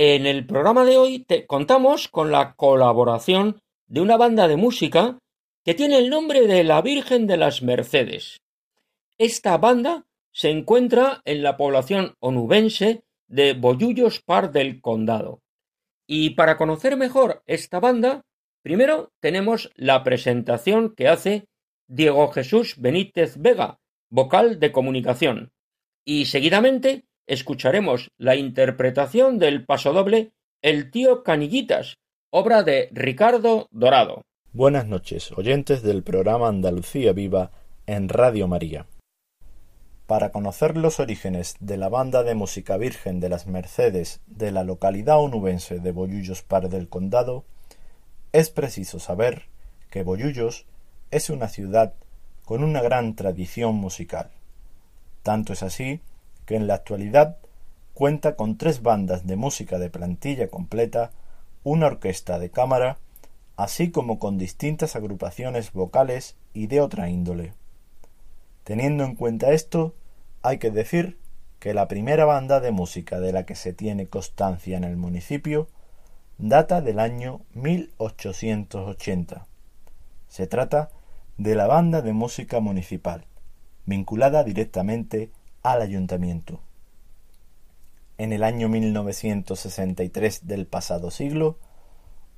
En 0.00 0.26
el 0.26 0.46
programa 0.46 0.84
de 0.84 0.96
hoy 0.96 1.26
contamos 1.48 2.06
con 2.06 2.30
la 2.30 2.54
colaboración 2.54 3.60
de 3.88 4.00
una 4.00 4.16
banda 4.16 4.46
de 4.46 4.56
música 4.56 5.18
que 5.64 5.74
tiene 5.74 5.98
el 5.98 6.08
nombre 6.08 6.46
de 6.46 6.62
la 6.62 6.80
Virgen 6.82 7.26
de 7.26 7.36
las 7.36 7.62
Mercedes. 7.64 8.40
Esta 9.18 9.58
banda 9.58 10.06
se 10.30 10.50
encuentra 10.50 11.20
en 11.24 11.42
la 11.42 11.56
población 11.56 12.14
onubense 12.20 13.02
de 13.26 13.54
Bollullos 13.54 14.20
Par 14.20 14.52
del 14.52 14.80
Condado. 14.80 15.40
Y 16.06 16.30
para 16.36 16.56
conocer 16.56 16.96
mejor 16.96 17.42
esta 17.46 17.80
banda, 17.80 18.22
primero 18.62 19.10
tenemos 19.18 19.72
la 19.74 20.04
presentación 20.04 20.94
que 20.94 21.08
hace 21.08 21.48
Diego 21.88 22.28
Jesús 22.30 22.76
Benítez 22.78 23.36
Vega, 23.36 23.80
vocal 24.10 24.60
de 24.60 24.70
comunicación. 24.70 25.50
Y 26.04 26.26
seguidamente 26.26 27.07
escucharemos 27.28 28.10
la 28.16 28.34
interpretación 28.34 29.38
del 29.38 29.64
pasodoble 29.64 30.32
El 30.62 30.90
tío 30.90 31.22
Canillitas, 31.22 31.98
obra 32.30 32.62
de 32.62 32.88
Ricardo 32.92 33.68
Dorado. 33.70 34.22
Buenas 34.52 34.86
noches, 34.86 35.30
oyentes 35.32 35.82
del 35.82 36.02
programa 36.02 36.48
Andalucía 36.48 37.12
Viva 37.12 37.52
en 37.86 38.08
Radio 38.08 38.48
María. 38.48 38.86
Para 40.06 40.32
conocer 40.32 40.78
los 40.78 41.00
orígenes 41.00 41.56
de 41.60 41.76
la 41.76 41.90
banda 41.90 42.22
de 42.22 42.34
música 42.34 42.78
virgen 42.78 43.20
de 43.20 43.28
las 43.28 43.46
Mercedes 43.46 44.22
de 44.26 44.50
la 44.50 44.64
localidad 44.64 45.20
onubense 45.20 45.80
de 45.80 45.92
Bollullos 45.92 46.42
Par 46.42 46.70
del 46.70 46.88
Condado, 46.88 47.44
es 48.32 48.48
preciso 48.48 48.98
saber 49.00 49.44
que 49.90 50.02
Bollullos 50.02 50.64
es 51.10 51.28
una 51.28 51.48
ciudad 51.48 51.92
con 52.46 52.64
una 52.64 52.80
gran 52.80 53.16
tradición 53.16 53.74
musical. 53.74 54.30
Tanto 55.22 55.52
es 55.52 55.62
así 55.62 56.00
que 56.48 56.56
en 56.56 56.66
la 56.66 56.74
actualidad 56.76 57.36
cuenta 57.92 58.34
con 58.34 58.56
tres 58.56 58.80
bandas 58.80 59.26
de 59.26 59.36
música 59.36 59.78
de 59.78 59.90
plantilla 59.90 60.48
completa, 60.48 61.10
una 61.62 61.88
orquesta 61.88 62.38
de 62.38 62.48
cámara, 62.50 62.96
así 63.58 63.90
como 63.90 64.18
con 64.18 64.38
distintas 64.38 64.96
agrupaciones 64.96 65.72
vocales 65.72 66.36
y 66.54 66.68
de 66.68 66.80
otra 66.80 67.10
índole. 67.10 67.52
Teniendo 68.64 69.04
en 69.04 69.14
cuenta 69.14 69.52
esto, 69.52 69.94
hay 70.40 70.56
que 70.56 70.70
decir 70.70 71.18
que 71.58 71.74
la 71.74 71.86
primera 71.86 72.24
banda 72.24 72.60
de 72.60 72.70
música 72.70 73.20
de 73.20 73.32
la 73.32 73.44
que 73.44 73.54
se 73.54 73.74
tiene 73.74 74.06
constancia 74.06 74.78
en 74.78 74.84
el 74.84 74.96
municipio 74.96 75.68
data 76.38 76.80
del 76.80 76.98
año 76.98 77.42
1880. 77.52 79.46
Se 80.28 80.46
trata 80.46 80.88
de 81.36 81.54
la 81.54 81.66
banda 81.66 82.00
de 82.00 82.14
música 82.14 82.60
municipal, 82.60 83.26
vinculada 83.84 84.44
directamente 84.44 85.30
al 85.72 85.82
ayuntamiento. 85.82 86.60
En 88.16 88.32
el 88.32 88.42
año 88.42 88.68
1963 88.68 90.46
del 90.46 90.66
pasado 90.66 91.10
siglo, 91.10 91.58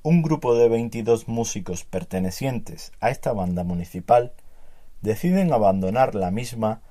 un 0.03 0.21
grupo 0.21 0.55
de 0.55 0.69
22 0.69 1.27
músicos 1.27 1.83
pertenecientes 1.83 2.91
a 2.99 3.09
esta 3.09 3.33
banda 3.33 3.63
municipal 3.63 4.33
deciden 5.01 5.53
abandonar 5.53 6.15
la 6.15 6.31
misma 6.31 6.81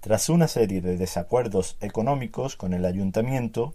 tras 0.00 0.28
una 0.28 0.48
serie 0.48 0.80
de 0.80 0.96
desacuerdos 0.96 1.76
económicos 1.80 2.56
con 2.56 2.72
el 2.72 2.84
ayuntamiento 2.84 3.74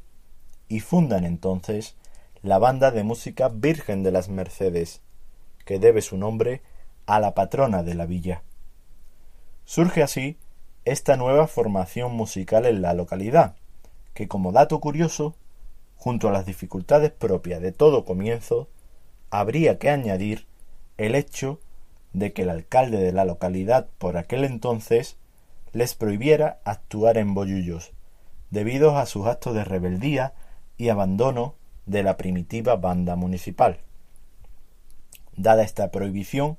y 0.67 0.79
fundan 0.79 1.23
entonces 1.23 1.95
la 2.41 2.57
banda 2.57 2.91
de 2.91 3.03
música 3.03 3.49
Virgen 3.49 4.03
de 4.03 4.11
las 4.11 4.29
Mercedes, 4.29 5.01
que 5.65 5.79
debe 5.79 6.01
su 6.01 6.17
nombre 6.17 6.61
a 7.05 7.19
la 7.19 7.33
patrona 7.33 7.83
de 7.83 7.93
la 7.95 8.05
villa. 8.05 8.43
Surge 9.65 10.03
así 10.03 10.37
esta 10.85 11.17
nueva 11.17 11.47
formación 11.47 12.13
musical 12.15 12.65
en 12.65 12.81
la 12.81 12.93
localidad, 12.93 13.55
que 14.13 14.27
como 14.27 14.51
dato 14.51 14.79
curioso, 14.79 15.35
junto 15.95 16.29
a 16.29 16.31
las 16.31 16.45
dificultades 16.45 17.11
propias 17.11 17.61
de 17.61 17.71
todo 17.71 18.05
comienzo, 18.05 18.69
habría 19.31 19.79
que 19.79 19.89
añadir 19.89 20.45
el 20.97 21.15
hecho 21.15 21.59
de 22.13 22.31
que 22.31 22.43
el 22.43 22.49
alcalde 22.49 22.99
de 22.99 23.11
la 23.11 23.25
localidad 23.25 23.87
por 23.97 24.15
aquel 24.17 24.45
entonces 24.45 25.17
les 25.73 25.95
prohibiera 25.95 26.59
actuar 26.63 27.17
en 27.17 27.33
bollullos, 27.33 27.91
debido 28.51 28.97
a 28.97 29.07
sus 29.07 29.25
actos 29.25 29.55
de 29.55 29.65
rebeldía 29.65 30.33
y 30.77 30.89
abandono 30.89 31.55
de 31.85 32.03
la 32.03 32.15
primitiva 32.15 32.75
banda 32.75 33.15
municipal. 33.15 33.79
Dada 35.35 35.63
esta 35.63 35.91
prohibición, 35.91 36.57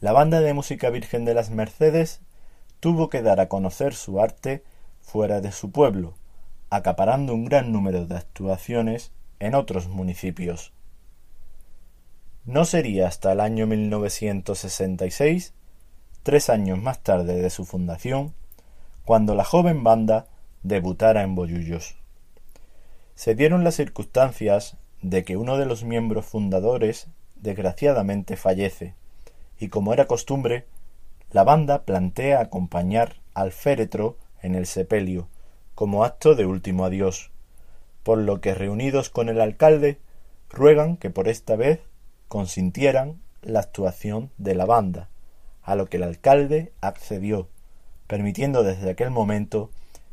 la 0.00 0.12
banda 0.12 0.40
de 0.40 0.54
música 0.54 0.90
Virgen 0.90 1.24
de 1.24 1.34
las 1.34 1.50
Mercedes 1.50 2.20
tuvo 2.80 3.08
que 3.08 3.22
dar 3.22 3.40
a 3.40 3.48
conocer 3.48 3.94
su 3.94 4.20
arte 4.20 4.62
fuera 5.00 5.40
de 5.40 5.52
su 5.52 5.70
pueblo, 5.70 6.14
acaparando 6.70 7.34
un 7.34 7.44
gran 7.44 7.72
número 7.72 8.06
de 8.06 8.16
actuaciones 8.16 9.12
en 9.38 9.54
otros 9.54 9.88
municipios. 9.88 10.72
No 12.44 12.64
sería 12.64 13.08
hasta 13.08 13.32
el 13.32 13.40
año 13.40 13.66
1966, 13.66 15.52
tres 16.22 16.50
años 16.50 16.78
más 16.78 17.00
tarde 17.00 17.40
de 17.40 17.50
su 17.50 17.64
fundación, 17.64 18.34
cuando 19.04 19.34
la 19.34 19.44
joven 19.44 19.84
banda 19.84 20.26
debutara 20.62 21.22
en 21.22 21.34
Bollullos. 21.34 21.96
Se 23.14 23.34
dieron 23.34 23.64
las 23.64 23.76
circunstancias 23.76 24.76
de 25.02 25.24
que 25.24 25.36
uno 25.36 25.58
de 25.58 25.66
los 25.66 25.84
miembros 25.84 26.26
fundadores 26.26 27.08
desgraciadamente 27.36 28.36
fallece, 28.36 28.94
y 29.58 29.68
como 29.68 29.92
era 29.92 30.06
costumbre, 30.06 30.66
la 31.30 31.44
banda 31.44 31.84
plantea 31.84 32.40
acompañar 32.40 33.16
al 33.34 33.52
féretro 33.52 34.16
en 34.42 34.54
el 34.54 34.66
sepelio, 34.66 35.28
como 35.74 36.04
acto 36.04 36.34
de 36.34 36.46
último 36.46 36.84
adiós, 36.84 37.30
por 38.02 38.18
lo 38.18 38.40
que 38.40 38.54
reunidos 38.54 39.10
con 39.10 39.28
el 39.28 39.40
alcalde 39.40 39.98
ruegan 40.48 40.96
que 40.96 41.10
por 41.10 41.28
esta 41.28 41.56
vez 41.56 41.80
consintieran 42.28 43.20
la 43.42 43.60
actuación 43.60 44.30
de 44.38 44.54
la 44.54 44.64
banda, 44.64 45.08
a 45.62 45.74
lo 45.74 45.86
que 45.86 45.96
el 45.96 46.04
alcalde 46.04 46.72
accedió, 46.80 47.48
permitiendo 48.06 48.62
desde 48.62 48.90
aquel 48.90 49.10
momento 49.10 49.70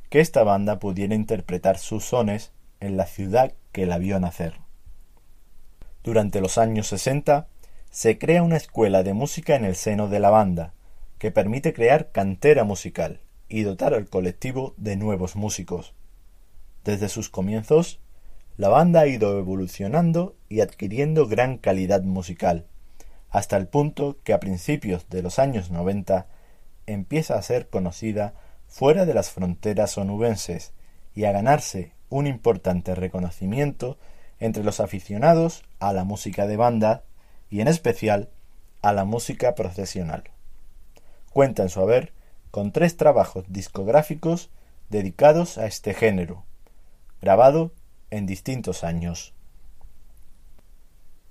que 0.10 0.20
esta 0.20 0.44
banda 0.44 0.80
pudiera 0.80 1.16
interpretar 1.16 1.78
sus 1.78 2.06
sones 2.06 2.52
en 2.80 2.98
la 2.98 3.06
ciudad 3.06 3.54
que 3.72 3.86
la 3.86 3.98
vio 3.98 4.20
nacer. 4.20 4.56
Durante 6.04 6.42
los 6.42 6.58
años 6.58 6.88
sesenta 6.88 7.48
se 7.90 8.18
crea 8.18 8.44
una 8.44 8.58
escuela 8.58 9.04
de 9.04 9.14
música 9.14 9.56
en 9.56 9.66
el 9.66 9.76
seno 9.76 10.08
de 10.10 10.20
la 10.20 10.30
banda, 10.30 10.74
que 11.24 11.32
permite 11.32 11.72
crear 11.72 12.12
cantera 12.12 12.66
musical 12.66 13.22
y 13.48 13.62
dotar 13.62 13.94
al 13.94 14.10
colectivo 14.10 14.74
de 14.76 14.98
nuevos 14.98 15.38
músicos. 15.38 15.94
Desde 16.84 17.08
sus 17.08 17.30
comienzos, 17.30 18.02
la 18.58 18.68
banda 18.68 19.00
ha 19.00 19.08
ido 19.08 19.40
evolucionando 19.40 20.36
y 20.50 20.60
adquiriendo 20.60 21.26
gran 21.26 21.60
calidad 21.60 22.02
musical, 22.02 22.66
hasta 23.30 23.56
el 23.56 23.70
punto 23.70 24.18
que 24.26 24.34
a 24.34 24.42
principios 24.42 25.08
de 25.08 25.22
los 25.22 25.40
años 25.40 25.72
noventa 25.72 26.28
empieza 26.88 27.36
a 27.36 27.42
ser 27.42 27.70
conocida 27.70 28.34
fuera 28.68 29.06
de 29.06 29.14
las 29.14 29.30
fronteras 29.30 29.98
onubenses 29.98 30.74
y 31.16 31.24
a 31.24 31.32
ganarse 31.32 31.94
un 32.10 32.28
importante 32.28 32.96
reconocimiento 32.96 33.98
entre 34.42 34.66
los 34.66 34.82
aficionados 34.82 35.64
a 35.80 35.94
la 35.94 36.04
música 36.04 36.48
de 36.48 36.58
banda 36.58 37.04
y 37.50 37.62
en 37.62 37.70
especial 37.70 38.28
a 38.82 38.92
la 38.92 39.06
música 39.06 39.56
procesional. 39.56 40.33
Cuenta 41.34 41.64
en 41.64 41.70
su 41.70 41.82
haber 41.82 42.14
con 42.52 42.72
tres 42.72 42.96
trabajos 42.96 43.46
discográficos 43.48 44.52
dedicados 44.90 45.58
a 45.58 45.66
este 45.66 45.96
género, 45.96 46.46
grabado 47.20 47.72
en 48.12 48.28
distintos 48.28 48.84
años. 48.84 49.34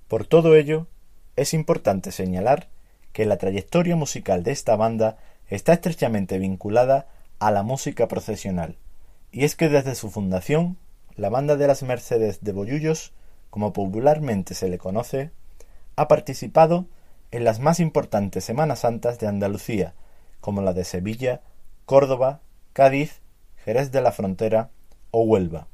Por 0.09 0.27
todo 0.27 0.57
ello, 0.57 0.89
es 1.37 1.55
importante 1.55 2.11
señalar 2.11 2.69
que 3.13 3.27
la 3.27 3.37
trayectoria 3.37 3.95
musical 3.95 4.43
de 4.43 4.51
esta 4.51 4.75
banda 4.75 5.19
está 5.49 5.73
estrechamente 5.73 6.39
vinculada 6.39 7.07
a 7.39 7.53
la 7.53 7.63
música 7.63 8.09
procesional, 8.09 8.77
y 9.31 9.45
es 9.45 9.55
que 9.55 9.69
desde 9.69 9.95
su 9.95 10.11
fundación, 10.11 10.79
la 11.15 11.29
banda 11.29 11.57
de 11.57 11.69
las 11.69 11.85
Mercedes 11.85 12.43
de 12.43 12.51
Bollullos, 12.51 13.13
como 13.51 13.73
popularmente 13.73 14.55
se 14.55 14.69
le 14.69 14.79
conoce, 14.79 15.31
ha 15.95 16.09
participado 16.09 16.87
en 17.33 17.45
las 17.45 17.61
más 17.61 17.81
importantes 17.81 18.45
Semanas 18.45 18.81
Santas 18.81 19.19
de 19.19 19.27
Andalucía, 19.27 19.95
como 20.41 20.61
la 20.61 20.75
de 20.75 20.85
Sevilla, 20.85 21.41
Córdoba, 21.87 22.41
Cádiz, 22.75 23.23
Jerez 23.65 23.91
de 23.91 24.03
la 24.03 24.13
Frontera 24.13 24.71
o 25.11 25.23
Huelva, 25.23 25.67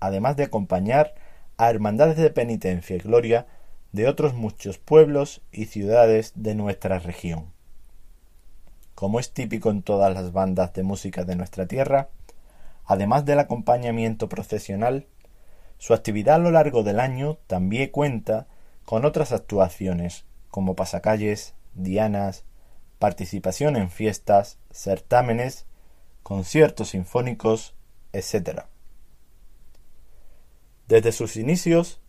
además 0.00 0.36
de 0.36 0.44
acompañar 0.44 1.14
a 1.58 1.70
hermandades 1.70 2.16
de 2.16 2.30
penitencia 2.30 2.96
y 2.96 2.98
gloria 2.98 3.46
de 3.92 4.08
otros 4.08 4.34
muchos 4.34 4.78
pueblos 4.78 5.42
y 5.52 5.66
ciudades 5.66 6.32
de 6.34 6.56
nuestra 6.56 6.98
región. 6.98 7.52
Como 8.96 9.20
es 9.20 9.32
típico 9.32 9.70
en 9.70 9.82
todas 9.82 10.12
las 10.12 10.32
bandas 10.32 10.72
de 10.72 10.82
música 10.82 11.24
de 11.24 11.36
nuestra 11.36 11.66
tierra, 11.66 12.08
además 12.84 13.24
del 13.24 13.38
acompañamiento 13.38 14.28
procesional, 14.28 15.06
su 15.78 15.94
actividad 15.94 16.36
a 16.36 16.38
lo 16.38 16.50
largo 16.50 16.82
del 16.82 16.98
año 16.98 17.38
también 17.46 17.90
cuenta 17.90 18.48
con 18.84 19.04
otras 19.04 19.32
actuaciones 19.32 20.24
como 20.50 20.74
pasacalles, 20.76 21.54
dianas, 21.74 22.44
participación 22.98 23.76
en 23.76 23.90
fiestas, 23.90 24.58
certámenes, 24.70 25.66
conciertos 26.22 26.90
sinfónicos, 26.90 27.74
etc. 28.12 28.62
Desde 30.88 31.12
sus 31.12 31.36
inicios, 31.36 32.00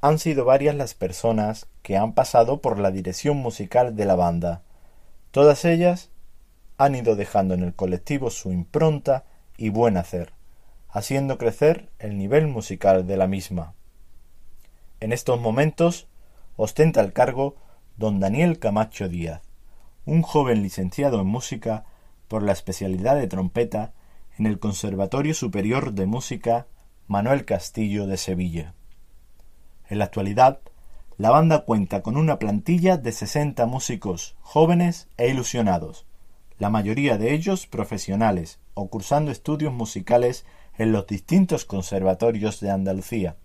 han 0.00 0.18
sido 0.18 0.44
varias 0.44 0.74
las 0.74 0.92
personas 0.92 1.66
que 1.82 1.96
han 1.96 2.12
pasado 2.12 2.60
por 2.60 2.78
la 2.78 2.90
dirección 2.90 3.38
musical 3.38 3.96
de 3.96 4.04
la 4.04 4.16
banda. 4.16 4.62
Todas 5.30 5.64
ellas 5.64 6.10
han 6.76 6.94
ido 6.94 7.16
dejando 7.16 7.54
en 7.54 7.62
el 7.62 7.74
colectivo 7.74 8.28
su 8.28 8.52
impronta 8.52 9.24
y 9.56 9.70
buen 9.70 9.96
hacer, 9.96 10.32
haciendo 10.90 11.38
crecer 11.38 11.88
el 11.98 12.18
nivel 12.18 12.48
musical 12.48 13.06
de 13.06 13.16
la 13.16 13.26
misma. 13.26 13.72
En 15.00 15.12
estos 15.12 15.40
momentos 15.40 16.06
ostenta 16.56 17.00
el 17.00 17.12
cargo 17.12 17.56
don 17.96 18.18
Daniel 18.18 18.58
Camacho 18.58 19.08
Díaz, 19.08 19.42
un 20.04 20.22
joven 20.22 20.62
licenciado 20.62 21.20
en 21.20 21.26
música 21.26 21.84
por 22.26 22.42
la 22.42 22.52
especialidad 22.52 23.16
de 23.16 23.28
trompeta 23.28 23.92
en 24.36 24.46
el 24.46 24.58
Conservatorio 24.58 25.32
Superior 25.32 25.92
de 25.92 26.06
Música 26.06 26.66
Manuel 27.06 27.44
Castillo 27.44 28.06
de 28.06 28.16
Sevilla. 28.16 28.74
En 29.88 29.98
la 29.98 30.06
actualidad, 30.06 30.58
la 31.18 31.30
banda 31.30 31.64
cuenta 31.64 32.02
con 32.02 32.16
una 32.16 32.40
plantilla 32.40 32.96
de 32.96 33.12
60 33.12 33.64
músicos 33.66 34.34
jóvenes 34.40 35.08
e 35.16 35.28
ilusionados, 35.28 36.06
la 36.58 36.70
mayoría 36.70 37.16
de 37.16 37.32
ellos 37.32 37.68
profesionales 37.68 38.58
o 38.74 38.88
cursando 38.88 39.30
estudios 39.30 39.72
musicales 39.72 40.44
en 40.76 40.90
los 40.90 41.06
distintos 41.06 41.64
conservatorios 41.64 42.58
de 42.58 42.72
Andalucía, 42.72 43.36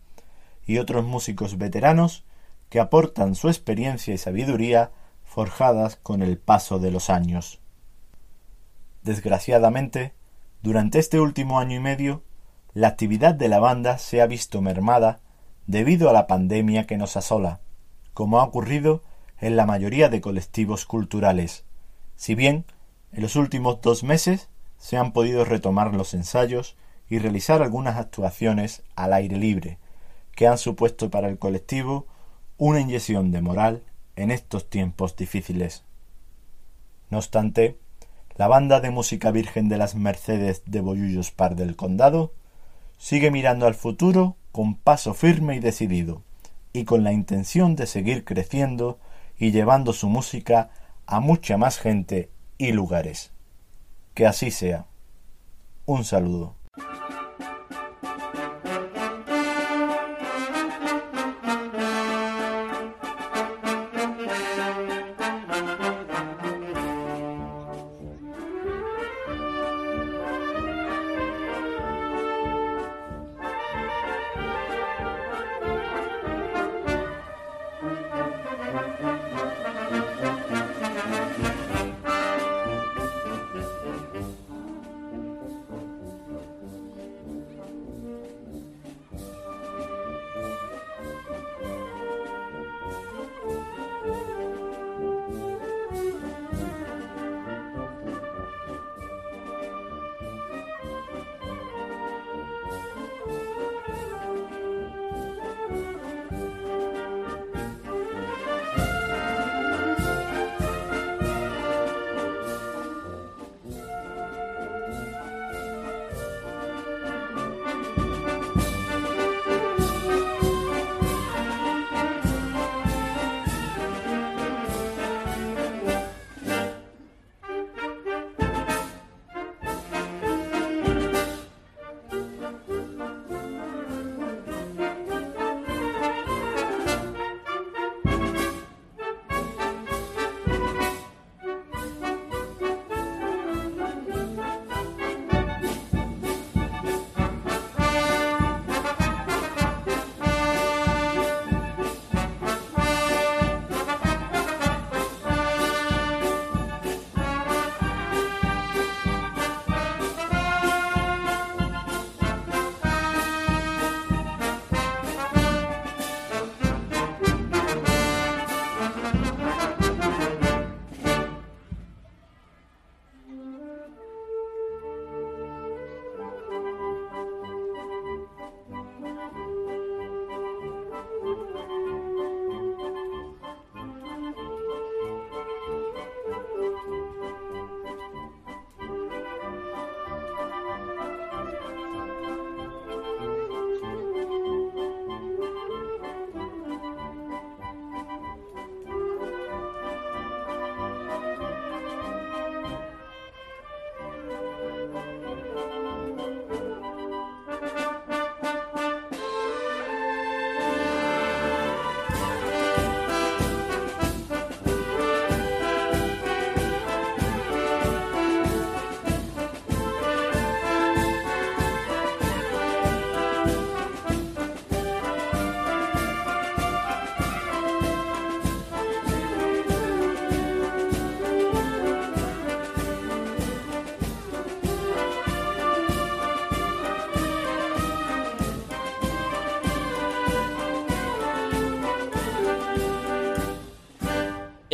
y 0.65 0.79
otros 0.79 1.05
músicos 1.05 1.59
veteranos 1.59 2.23
que 2.69 2.79
aportan 2.79 3.35
su 3.35 3.47
experiencia 3.47 4.13
y 4.13 4.17
sabiduría 4.17 4.91
forjadas 5.23 5.95
con 5.97 6.21
el 6.21 6.37
paso 6.37 6.79
de 6.79 6.91
los 6.91 7.09
años. 7.09 7.59
Desgraciadamente, 9.03 10.13
durante 10.61 10.99
este 10.99 11.19
último 11.19 11.59
año 11.59 11.77
y 11.77 11.79
medio, 11.79 12.23
la 12.73 12.89
actividad 12.89 13.33
de 13.33 13.47
la 13.47 13.59
banda 13.59 13.97
se 13.97 14.21
ha 14.21 14.27
visto 14.27 14.61
mermada 14.61 15.19
debido 15.67 16.09
a 16.09 16.13
la 16.13 16.27
pandemia 16.27 16.85
que 16.85 16.97
nos 16.97 17.15
asola, 17.17 17.59
como 18.13 18.39
ha 18.39 18.43
ocurrido 18.43 19.03
en 19.39 19.55
la 19.55 19.65
mayoría 19.65 20.09
de 20.09 20.21
colectivos 20.21 20.85
culturales, 20.85 21.63
si 22.15 22.35
bien 22.35 22.65
en 23.11 23.21
los 23.21 23.35
últimos 23.35 23.81
dos 23.81 24.03
meses 24.03 24.49
se 24.77 24.97
han 24.97 25.13
podido 25.13 25.45
retomar 25.45 25.93
los 25.93 26.13
ensayos 26.13 26.75
y 27.09 27.19
realizar 27.19 27.61
algunas 27.61 27.97
actuaciones 27.97 28.83
al 28.95 29.13
aire 29.13 29.37
libre, 29.37 29.79
que 30.35 30.47
han 30.47 30.57
supuesto 30.57 31.09
para 31.09 31.29
el 31.29 31.39
colectivo 31.39 32.07
una 32.59 32.81
inyección 32.81 33.31
de 33.31 33.41
moral 33.41 33.83
en 34.17 34.31
estos 34.31 34.69
tiempos 34.69 35.15
difíciles. 35.15 35.85
No 37.09 37.17
obstante, 37.17 37.79
la 38.35 38.49
banda 38.49 38.81
de 38.81 38.91
música 38.91 39.31
virgen 39.31 39.69
de 39.69 39.77
las 39.77 39.95
Mercedes 39.95 40.61
de 40.65 40.81
Bollullos 40.81 41.31
Par 41.31 41.55
del 41.55 41.77
Condado 41.77 42.33
sigue 42.97 43.31
mirando 43.31 43.65
al 43.65 43.75
futuro 43.75 44.35
con 44.51 44.75
paso 44.75 45.13
firme 45.13 45.55
y 45.55 45.59
decidido, 45.59 46.21
y 46.73 46.83
con 46.83 47.05
la 47.05 47.13
intención 47.13 47.77
de 47.77 47.87
seguir 47.87 48.25
creciendo 48.25 48.99
y 49.37 49.51
llevando 49.51 49.93
su 49.93 50.09
música 50.09 50.69
a 51.05 51.21
mucha 51.21 51.57
más 51.57 51.79
gente 51.79 52.29
y 52.57 52.73
lugares. 52.73 53.31
Que 54.13 54.27
así 54.27 54.51
sea. 54.51 54.85
Un 55.85 56.03
saludo. 56.03 56.58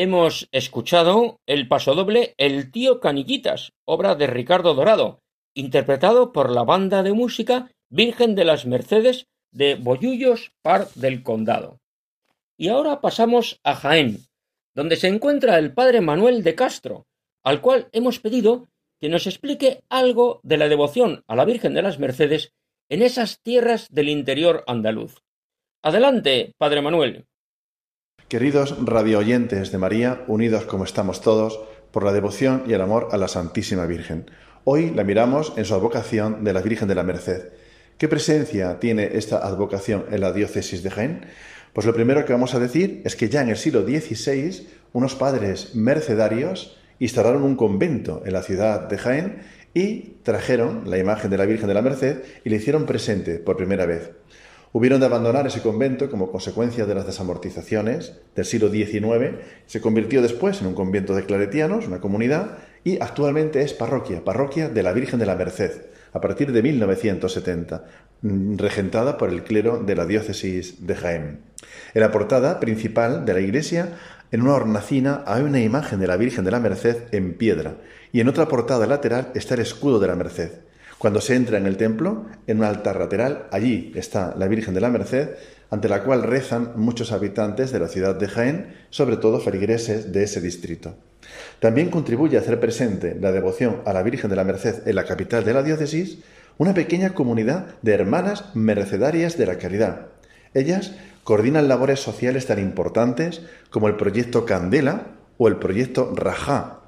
Hemos 0.06 0.48
escuchado 0.52 1.39
el 1.48 1.68
pasodoble 1.68 2.36
El 2.38 2.72
tío 2.72 3.00
Caniquitas, 3.00 3.74
obra 3.86 4.13
de 4.13 4.28
Ricardo 4.28 4.76
Dorado, 4.76 5.24
interpretado 5.56 6.32
por 6.32 6.52
la 6.52 6.63
banda 6.63 7.02
de 7.02 7.13
música 7.13 7.72
Virgen 7.89 8.36
de 8.36 8.46
las 8.46 8.68
Mercedes 8.68 9.26
de 9.52 9.74
Bollullos 9.74 10.52
Par 10.62 10.89
del 10.94 11.24
Condado. 11.24 11.80
Y 12.56 12.68
ahora 12.68 13.02
pasamos 13.02 13.60
a 13.63 13.74
Jaén, 13.74 14.20
donde 14.76 14.96
se 14.96 15.08
encuentra 15.08 15.58
el 15.58 15.74
padre 15.74 16.02
Manuel 16.02 16.44
de 16.44 16.54
Castro, 16.54 17.08
al 17.44 17.62
cual 17.62 17.89
hemos 17.91 18.20
pedido 18.20 18.68
que 19.02 19.10
nos 19.10 19.26
explique 19.26 19.82
algo 19.89 20.39
de 20.44 20.58
la 20.58 20.68
devoción 20.68 21.24
a 21.26 21.36
la 21.36 21.46
Virgen 21.46 21.74
de 21.74 21.82
las 21.82 21.98
Mercedes 21.98 22.54
en 22.89 23.02
esas 23.02 23.41
tierras 23.41 23.88
del 23.89 24.10
interior 24.10 24.63
andaluz. 24.68 25.24
Adelante, 25.82 26.54
padre 26.60 26.84
Manuel. 26.84 27.26
Queridos 28.27 28.75
radioyentes 28.83 29.71
de 29.71 29.77
María, 29.77 30.23
unidos 30.25 30.65
como 30.65 30.83
estamos 30.83 31.21
todos 31.21 31.59
por 31.91 32.03
la 32.03 32.11
devoción 32.11 32.63
y 32.65 32.73
el 32.73 32.81
amor 32.81 33.09
a 33.11 33.17
la 33.17 33.27
Santísima 33.27 33.85
Virgen. 33.85 34.31
Hoy 34.63 34.89
la 34.89 35.03
miramos 35.03 35.53
en 35.57 35.65
su 35.65 35.75
advocación 35.75 36.43
de 36.43 36.51
la 36.51 36.63
Virgen 36.63 36.88
de 36.88 36.95
la 36.95 37.03
Merced. 37.03 37.49
¿Qué 37.99 38.07
presencia 38.07 38.79
tiene 38.79 39.11
esta 39.13 39.45
advocación 39.45 40.05
en 40.09 40.21
la 40.21 40.33
diócesis 40.33 40.81
de 40.81 40.89
Jaén? 40.89 41.27
Pues 41.71 41.85
lo 41.85 41.93
primero 41.93 42.25
que 42.25 42.33
vamos 42.33 42.55
a 42.55 42.59
decir 42.59 43.03
es 43.05 43.15
que 43.15 43.29
ya 43.29 43.43
en 43.43 43.49
el 43.49 43.57
siglo 43.57 43.83
XVI 43.83 44.69
unos 44.91 45.13
padres 45.13 45.75
mercedarios 45.75 46.79
instalaron 46.97 47.43
un 47.43 47.55
convento 47.55 48.23
en 48.25 48.33
la 48.33 48.41
ciudad 48.41 48.89
de 48.89 48.97
Jaén 48.97 49.43
y 49.75 50.15
trajeron 50.23 50.89
la 50.89 50.97
imagen 50.97 51.29
de 51.29 51.38
la 51.38 51.45
Virgen 51.45 51.67
de 51.67 51.75
la 51.75 51.83
Merced 51.83 52.23
y 52.43 52.49
le 52.49 52.55
hicieron 52.55 52.88
presente 52.88 53.38
por 53.38 53.55
primera 53.55 53.85
vez. 53.85 54.13
Hubieron 54.75 54.99
de 54.99 55.05
abandonar 55.05 55.47
ese 55.47 55.61
convento 55.61 56.11
como 56.11 56.29
consecuencia 56.29 56.85
de 56.85 56.93
las 56.93 57.05
desamortizaciones 57.05 58.11
del 58.35 58.43
siglo 58.43 58.69
XIX. 58.69 59.38
Se 59.67 59.79
convirtió 59.79 60.21
después 60.21 60.59
en 60.59 60.67
un 60.67 60.73
convento 60.73 61.15
de 61.15 61.23
claretianos, 61.23 61.88
una 61.88 62.01
comunidad, 62.01 62.57
y 62.83 63.01
actualmente 63.01 63.61
es 63.61 63.71
parroquia, 63.71 64.25
parroquia 64.25 64.67
de 64.67 64.83
la 64.83 64.91
Virgen 64.91 65.17
de 65.17 65.27
la 65.27 65.38
Merced, 65.38 65.71
a 66.11 66.19
partir 66.19 66.51
de 66.51 66.61
1970, 66.61 67.85
mm, 68.21 68.57
regentada 68.57 69.17
por 69.17 69.29
el 69.29 69.45
clero 69.45 69.81
de 69.81 69.95
la 69.95 70.05
diócesis 70.05 70.85
de 70.85 70.95
Jaén. 70.95 71.39
En 71.93 72.01
la 72.01 72.11
portada 72.11 72.59
principal 72.59 73.23
de 73.23 73.33
la 73.33 73.39
iglesia, 73.39 73.93
en 74.31 74.41
una 74.41 74.55
hornacina, 74.55 75.23
hay 75.25 75.43
una 75.43 75.61
imagen 75.61 76.01
de 76.01 76.07
la 76.07 76.17
Virgen 76.17 76.43
de 76.43 76.51
la 76.51 76.59
Merced 76.59 76.97
en 77.13 77.35
piedra, 77.35 77.77
y 78.11 78.19
en 78.19 78.27
otra 78.27 78.49
portada 78.49 78.85
lateral 78.88 79.31
está 79.35 79.53
el 79.53 79.61
escudo 79.61 80.01
de 80.01 80.07
la 80.07 80.17
Merced. 80.17 80.65
Cuando 81.06 81.22
se 81.22 81.36
entra 81.36 81.60
en 81.60 81.68
el 81.68 81.78
templo, 81.78 82.26
en 82.48 82.58
un 82.58 82.63
altar 82.63 82.98
lateral, 82.98 83.46
allí 83.52 83.91
está 83.94 84.34
la 84.36 84.48
Virgen 84.48 84.74
de 84.74 84.82
la 84.82 84.89
Merced, 84.89 85.36
ante 85.70 85.88
la 85.88 86.02
cual 86.02 86.24
rezan 86.24 86.72
muchos 86.78 87.12
habitantes 87.12 87.72
de 87.72 87.78
la 87.78 87.89
ciudad 87.89 88.15
de 88.15 88.28
Jaén, 88.28 88.74
sobre 88.89 89.18
todo 89.18 89.39
feligreses 89.39 90.12
de 90.12 90.24
ese 90.24 90.41
distrito. 90.41 90.96
También 91.60 91.91
contribuye 91.91 92.38
a 92.38 92.39
hacer 92.39 92.60
presente 92.60 93.15
la 93.22 93.32
devoción 93.32 93.84
a 93.86 93.94
la 93.94 94.02
Virgen 94.02 94.32
de 94.32 94.36
la 94.36 94.46
Merced 94.46 94.88
en 94.88 94.96
la 94.96 95.06
capital 95.06 95.46
de 95.46 95.54
la 95.54 95.62
diócesis 95.62 96.24
una 96.58 96.74
pequeña 96.74 97.13
comunidad 97.13 97.68
de 97.84 97.94
hermanas 97.94 98.46
mercedarias 98.56 99.38
de 99.38 99.46
la 99.46 99.60
caridad. 99.60 100.08
Ellas 100.56 100.94
coordinan 101.24 101.68
labores 101.68 102.00
sociales 102.00 102.48
tan 102.48 102.58
importantes 102.58 103.44
como 103.70 103.89
el 103.89 103.96
proyecto 103.96 104.44
Candela 104.44 105.06
o 105.38 105.50
el 105.50 105.58
proyecto 105.58 106.12
Rajá, 106.15 106.80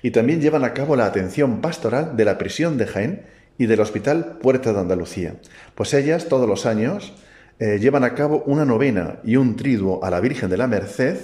y 0.00 0.12
también 0.12 0.40
llevan 0.40 0.64
a 0.64 0.72
cabo 0.72 0.96
la 0.96 1.04
atención 1.04 1.60
pastoral 1.60 2.16
de 2.16 2.24
la 2.24 2.38
prisión 2.38 2.78
de 2.78 2.86
Jaén 2.86 3.35
y 3.58 3.66
del 3.66 3.80
Hospital 3.80 4.38
Puerta 4.42 4.72
de 4.72 4.80
Andalucía. 4.80 5.36
Pues 5.74 5.94
ellas 5.94 6.28
todos 6.28 6.48
los 6.48 6.66
años 6.66 7.12
eh, 7.58 7.78
llevan 7.80 8.04
a 8.04 8.14
cabo 8.14 8.42
una 8.46 8.64
novena 8.64 9.18
y 9.24 9.36
un 9.36 9.56
triduo 9.56 10.04
a 10.04 10.10
la 10.10 10.20
Virgen 10.20 10.50
de 10.50 10.56
la 10.56 10.66
Merced 10.66 11.16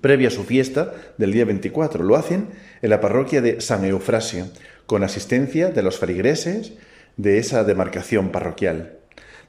previa 0.00 0.28
a 0.28 0.32
su 0.32 0.44
fiesta 0.44 0.92
del 1.16 1.32
día 1.32 1.44
24. 1.44 2.02
Lo 2.04 2.16
hacen 2.16 2.48
en 2.82 2.90
la 2.90 3.00
parroquia 3.00 3.40
de 3.40 3.60
San 3.60 3.84
Eufrasio, 3.84 4.48
con 4.86 5.04
asistencia 5.04 5.70
de 5.70 5.82
los 5.82 5.98
feligreses 5.98 6.72
de 7.16 7.38
esa 7.38 7.64
demarcación 7.64 8.30
parroquial. 8.30 8.98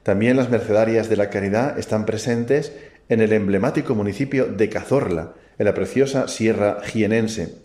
También 0.02 0.36
las 0.36 0.50
mercedarias 0.50 1.08
de 1.08 1.16
la 1.16 1.30
caridad 1.30 1.78
están 1.78 2.06
presentes 2.06 2.72
en 3.08 3.20
el 3.20 3.32
emblemático 3.32 3.94
municipio 3.94 4.46
de 4.46 4.68
Cazorla, 4.68 5.34
en 5.58 5.66
la 5.66 5.74
preciosa 5.74 6.28
Sierra 6.28 6.78
Jienense, 6.84 7.56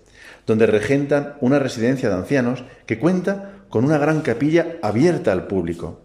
donde 0.47 0.65
regentan 0.65 1.35
una 1.41 1.59
residencia 1.59 2.09
de 2.09 2.15
ancianos 2.15 2.63
que 2.85 2.97
cuenta 2.97 3.58
con 3.69 3.85
una 3.85 3.97
gran 3.97 4.21
capilla 4.21 4.77
abierta 4.81 5.31
al 5.31 5.47
público. 5.47 6.01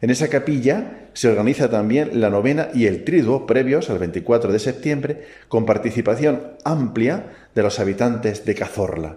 En 0.00 0.10
esa 0.10 0.28
capilla 0.28 1.08
se 1.12 1.28
organiza 1.28 1.68
también 1.68 2.20
la 2.20 2.30
novena 2.30 2.68
y 2.72 2.86
el 2.86 3.04
triduo 3.04 3.46
previos 3.46 3.90
al 3.90 3.98
24 3.98 4.52
de 4.52 4.58
septiembre, 4.60 5.24
con 5.48 5.66
participación 5.66 6.52
amplia 6.64 7.32
de 7.54 7.62
los 7.62 7.80
habitantes 7.80 8.44
de 8.44 8.54
Cazorla. 8.54 9.16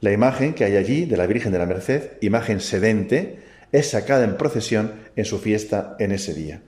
La 0.00 0.12
imagen 0.12 0.54
que 0.54 0.64
hay 0.64 0.76
allí 0.76 1.04
de 1.04 1.16
la 1.16 1.26
Virgen 1.26 1.52
de 1.52 1.58
la 1.58 1.66
Merced, 1.66 2.12
imagen 2.20 2.60
sedente, 2.60 3.40
es 3.72 3.90
sacada 3.90 4.24
en 4.24 4.36
procesión 4.36 4.92
en 5.16 5.24
su 5.24 5.38
fiesta 5.38 5.96
en 5.98 6.12
ese 6.12 6.34
día. 6.34 6.62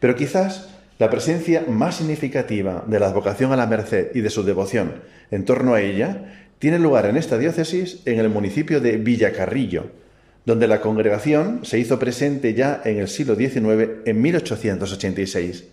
Pero 0.00 0.16
quizás 0.16 0.68
la 0.98 1.10
presencia 1.10 1.64
más 1.68 1.96
significativa 1.96 2.84
de 2.86 2.98
la 2.98 3.06
advocación 3.06 3.52
a 3.52 3.56
la 3.56 3.66
Merced 3.66 4.08
y 4.14 4.20
de 4.20 4.30
su 4.30 4.42
devoción 4.42 5.02
en 5.30 5.44
torno 5.44 5.74
a 5.74 5.80
ella 5.80 6.48
tiene 6.58 6.78
lugar 6.78 7.06
en 7.06 7.16
esta 7.16 7.38
diócesis 7.38 8.00
en 8.06 8.18
el 8.18 8.30
municipio 8.30 8.80
de 8.80 8.96
Villacarrillo, 8.96 9.90
donde 10.46 10.68
la 10.68 10.80
congregación 10.80 11.60
se 11.64 11.78
hizo 11.78 11.98
presente 11.98 12.54
ya 12.54 12.80
en 12.84 12.98
el 12.98 13.08
siglo 13.08 13.34
XIX, 13.34 14.06
en 14.06 14.22
1886. 14.22 15.64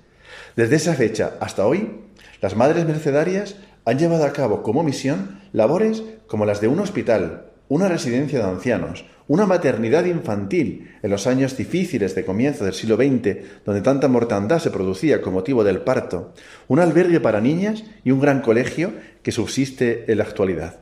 Desde 0.55 0.75
esa 0.75 0.95
fecha 0.95 1.37
hasta 1.39 1.65
hoy, 1.65 2.01
las 2.41 2.55
Madres 2.55 2.85
Mercedarias 2.85 3.55
han 3.85 3.99
llevado 3.99 4.25
a 4.25 4.33
cabo 4.33 4.63
como 4.63 4.83
misión 4.83 5.39
labores 5.53 6.03
como 6.27 6.45
las 6.45 6.59
de 6.59 6.67
un 6.67 6.79
hospital, 6.79 7.51
una 7.69 7.87
residencia 7.87 8.39
de 8.39 8.45
ancianos, 8.45 9.05
una 9.27 9.45
maternidad 9.45 10.05
infantil 10.05 10.91
en 11.01 11.09
los 11.11 11.27
años 11.27 11.55
difíciles 11.55 12.15
de 12.15 12.25
comienzo 12.25 12.65
del 12.65 12.73
siglo 12.73 12.95
XX, 12.95 13.63
donde 13.65 13.81
tanta 13.81 14.07
mortandad 14.07 14.59
se 14.59 14.71
producía 14.71 15.21
con 15.21 15.33
motivo 15.33 15.63
del 15.63 15.81
parto, 15.81 16.33
un 16.67 16.79
albergue 16.79 17.19
para 17.19 17.41
niñas 17.41 17.83
y 18.03 18.11
un 18.11 18.19
gran 18.19 18.41
colegio 18.41 18.91
que 19.21 19.31
subsiste 19.31 20.11
en 20.11 20.17
la 20.17 20.23
actualidad. 20.23 20.79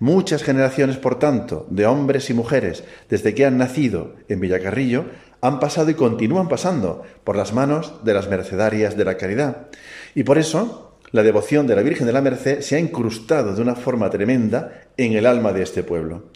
Muchas 0.00 0.44
generaciones, 0.44 0.96
por 0.96 1.18
tanto, 1.18 1.66
de 1.70 1.86
hombres 1.86 2.30
y 2.30 2.34
mujeres, 2.34 2.84
desde 3.08 3.34
que 3.34 3.44
han 3.44 3.58
nacido 3.58 4.14
en 4.28 4.38
Villacarrillo, 4.38 5.06
han 5.40 5.58
pasado 5.58 5.90
y 5.90 5.94
continúan 5.94 6.48
pasando 6.48 7.02
por 7.24 7.36
las 7.36 7.52
manos 7.52 7.94
de 8.04 8.14
las 8.14 8.28
mercedarias 8.28 8.96
de 8.96 9.04
la 9.04 9.16
caridad. 9.16 9.66
Y 10.14 10.22
por 10.22 10.38
eso, 10.38 10.96
la 11.10 11.24
devoción 11.24 11.66
de 11.66 11.74
la 11.74 11.82
Virgen 11.82 12.06
de 12.06 12.12
la 12.12 12.20
Merced 12.20 12.60
se 12.60 12.76
ha 12.76 12.78
incrustado 12.78 13.54
de 13.54 13.62
una 13.62 13.74
forma 13.74 14.08
tremenda 14.10 14.82
en 14.96 15.14
el 15.14 15.26
alma 15.26 15.52
de 15.52 15.62
este 15.62 15.82
pueblo. 15.82 16.26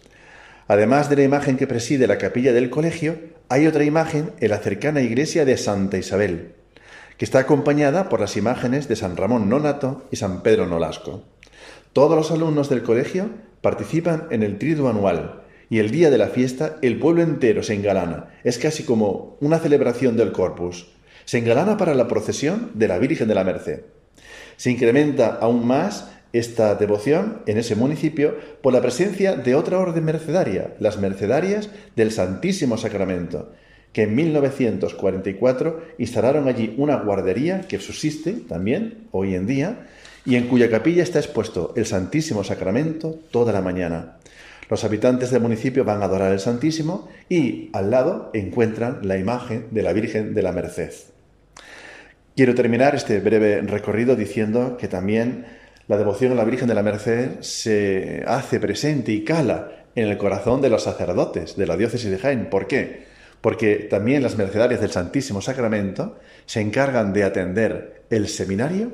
Además 0.66 1.08
de 1.08 1.16
la 1.16 1.22
imagen 1.22 1.56
que 1.56 1.66
preside 1.68 2.06
la 2.08 2.18
capilla 2.18 2.52
del 2.52 2.70
colegio, 2.70 3.16
hay 3.48 3.68
otra 3.68 3.84
imagen 3.84 4.32
en 4.40 4.50
la 4.50 4.58
cercana 4.58 5.02
iglesia 5.02 5.44
de 5.44 5.56
Santa 5.56 5.98
Isabel, 5.98 6.54
que 7.16 7.24
está 7.24 7.40
acompañada 7.40 8.08
por 8.08 8.20
las 8.20 8.36
imágenes 8.36 8.88
de 8.88 8.96
San 8.96 9.16
Ramón 9.16 9.48
Nonato 9.48 10.08
y 10.10 10.16
San 10.16 10.42
Pedro 10.42 10.66
Nolasco. 10.66 11.22
Todos 11.92 12.16
los 12.16 12.30
alumnos 12.30 12.68
del 12.70 12.82
colegio 12.82 13.28
participan 13.62 14.26
en 14.30 14.42
el 14.42 14.58
triduo 14.58 14.90
anual 14.90 15.42
y 15.70 15.78
el 15.78 15.90
día 15.90 16.10
de 16.10 16.18
la 16.18 16.28
fiesta 16.28 16.76
el 16.82 16.98
pueblo 16.98 17.22
entero 17.22 17.62
se 17.62 17.72
engalana. 17.72 18.28
Es 18.44 18.58
casi 18.58 18.82
como 18.82 19.38
una 19.40 19.58
celebración 19.58 20.18
del 20.18 20.32
corpus. 20.32 20.92
Se 21.24 21.38
engalana 21.38 21.78
para 21.78 21.94
la 21.94 22.08
procesión 22.08 22.72
de 22.74 22.88
la 22.88 22.98
Virgen 22.98 23.26
de 23.28 23.34
la 23.34 23.44
Merced. 23.44 23.80
Se 24.56 24.70
incrementa 24.70 25.38
aún 25.40 25.66
más 25.66 26.10
esta 26.34 26.74
devoción 26.74 27.42
en 27.46 27.58
ese 27.58 27.74
municipio 27.74 28.36
por 28.60 28.72
la 28.72 28.82
presencia 28.82 29.34
de 29.36 29.54
otra 29.54 29.78
orden 29.78 30.04
mercedaria, 30.04 30.74
las 30.78 30.98
mercedarias 30.98 31.70
del 31.96 32.10
Santísimo 32.10 32.76
Sacramento, 32.76 33.52
que 33.92 34.02
en 34.02 34.14
1944 34.14 35.80
instalaron 35.98 36.48
allí 36.48 36.74
una 36.76 36.96
guardería 36.96 37.62
que 37.62 37.78
subsiste 37.78 38.32
también 38.32 39.08
hoy 39.10 39.34
en 39.34 39.46
día 39.46 39.86
y 40.24 40.36
en 40.36 40.48
cuya 40.48 40.70
capilla 40.70 41.02
está 41.02 41.18
expuesto 41.18 41.72
el 41.76 41.86
Santísimo 41.86 42.44
Sacramento 42.44 43.18
toda 43.30 43.52
la 43.52 43.60
mañana. 43.60 44.18
Los 44.70 44.84
habitantes 44.84 45.30
del 45.30 45.42
municipio 45.42 45.84
van 45.84 46.02
a 46.02 46.06
adorar 46.06 46.32
el 46.32 46.40
Santísimo 46.40 47.08
y 47.28 47.70
al 47.72 47.90
lado 47.90 48.30
encuentran 48.32 49.00
la 49.02 49.18
imagen 49.18 49.66
de 49.70 49.82
la 49.82 49.92
Virgen 49.92 50.34
de 50.34 50.42
la 50.42 50.52
Merced. 50.52 50.92
Quiero 52.34 52.54
terminar 52.54 52.94
este 52.94 53.20
breve 53.20 53.60
recorrido 53.60 54.16
diciendo 54.16 54.78
que 54.78 54.88
también 54.88 55.44
la 55.88 55.98
devoción 55.98 56.32
a 56.32 56.36
la 56.36 56.44
Virgen 56.44 56.68
de 56.68 56.74
la 56.74 56.82
Merced 56.82 57.40
se 57.40 58.22
hace 58.26 58.60
presente 58.60 59.12
y 59.12 59.24
cala 59.24 59.84
en 59.94 60.08
el 60.08 60.16
corazón 60.16 60.62
de 60.62 60.70
los 60.70 60.84
sacerdotes 60.84 61.56
de 61.56 61.66
la 61.66 61.76
diócesis 61.76 62.10
de 62.10 62.18
Jaén. 62.18 62.48
¿Por 62.48 62.66
qué? 62.66 63.04
Porque 63.42 63.88
también 63.90 64.22
las 64.22 64.38
mercedarias 64.38 64.80
del 64.80 64.92
Santísimo 64.92 65.42
Sacramento 65.42 66.18
se 66.46 66.60
encargan 66.60 67.12
de 67.12 67.24
atender 67.24 68.04
el 68.08 68.28
seminario 68.28 68.92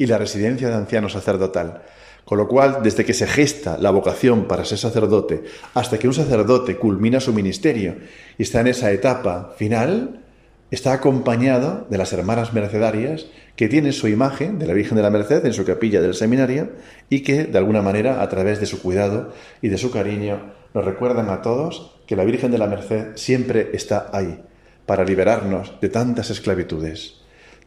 y 0.00 0.06
la 0.06 0.16
residencia 0.16 0.70
de 0.70 0.76
anciano 0.76 1.10
sacerdotal. 1.10 1.82
Con 2.24 2.38
lo 2.38 2.48
cual, 2.48 2.78
desde 2.82 3.04
que 3.04 3.12
se 3.12 3.26
gesta 3.26 3.76
la 3.76 3.90
vocación 3.90 4.48
para 4.48 4.64
ser 4.64 4.78
sacerdote 4.78 5.44
hasta 5.74 5.98
que 5.98 6.08
un 6.08 6.14
sacerdote 6.14 6.78
culmina 6.78 7.20
su 7.20 7.34
ministerio 7.34 7.96
y 8.38 8.44
está 8.44 8.62
en 8.62 8.68
esa 8.68 8.90
etapa 8.92 9.52
final, 9.58 10.22
está 10.70 10.94
acompañado 10.94 11.86
de 11.90 11.98
las 11.98 12.14
hermanas 12.14 12.54
mercedarias 12.54 13.26
que 13.56 13.68
tienen 13.68 13.92
su 13.92 14.08
imagen 14.08 14.58
de 14.58 14.66
la 14.66 14.72
Virgen 14.72 14.96
de 14.96 15.02
la 15.02 15.10
Merced 15.10 15.44
en 15.44 15.52
su 15.52 15.66
capilla 15.66 16.00
del 16.00 16.14
seminario 16.14 16.70
y 17.10 17.20
que, 17.20 17.44
de 17.44 17.58
alguna 17.58 17.82
manera, 17.82 18.22
a 18.22 18.28
través 18.30 18.58
de 18.58 18.64
su 18.64 18.80
cuidado 18.80 19.34
y 19.60 19.68
de 19.68 19.76
su 19.76 19.90
cariño, 19.90 20.54
nos 20.72 20.86
recuerdan 20.86 21.28
a 21.28 21.42
todos 21.42 21.94
que 22.06 22.16
la 22.16 22.24
Virgen 22.24 22.50
de 22.52 22.58
la 22.58 22.68
Merced 22.68 23.16
siempre 23.16 23.68
está 23.74 24.08
ahí 24.14 24.40
para 24.86 25.04
liberarnos 25.04 25.78
de 25.82 25.90
tantas 25.90 26.30
esclavitudes. 26.30 27.19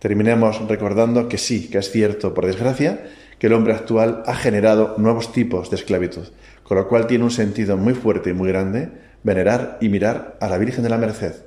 Terminemos 0.04 0.68
recordando 0.68 1.30
que 1.30 1.38
sí, 1.38 1.70
que 1.70 1.78
es 1.78 1.90
cierto, 1.90 2.34
por 2.34 2.46
desgracia, 2.46 3.06
que 3.40 3.48
el 3.48 3.54
hombre 3.54 3.72
actual 3.72 4.22
ha 4.26 4.36
generado 4.36 4.96
nuevos 4.98 5.32
tipos 5.32 5.70
de 5.70 5.78
esclavitud, 5.78 6.28
con 6.64 6.76
lo 6.76 6.90
cual 6.90 7.08
tiene 7.08 7.24
un 7.24 7.32
sentido 7.32 7.78
muy 7.78 7.94
fuerte 7.94 8.32
y 8.32 8.34
muy 8.34 8.50
grande 8.50 8.90
venerar 9.24 9.78
y 9.80 9.88
mirar 9.88 10.38
a 10.42 10.50
la 10.50 10.58
Virgen 10.58 10.84
de 10.84 10.90
la 10.90 10.98
Merced. 10.98 11.46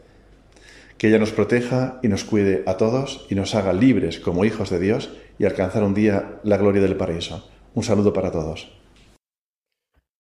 Que 0.97 1.09
ella 1.09 1.19
nos 1.19 1.33
proteja 1.33 2.01
y 2.03 2.09
nos 2.09 2.25
cuide 2.25 2.63
a 2.65 2.79
todos 2.79 3.27
y 3.29 3.35
nos 3.35 3.55
haga 3.55 3.75
libres 3.75 4.21
como 4.21 4.47
hijos 4.47 4.71
de 4.71 4.81
Dios 4.81 5.11
y 5.39 5.45
alcanzar 5.45 5.83
un 5.83 5.93
día 5.93 6.41
la 6.43 6.57
gloria 6.57 6.81
del 6.81 6.97
paraíso. 6.97 7.51
Un 7.75 7.83
saludo 7.83 8.15
para 8.15 8.33
todos. 8.33 8.73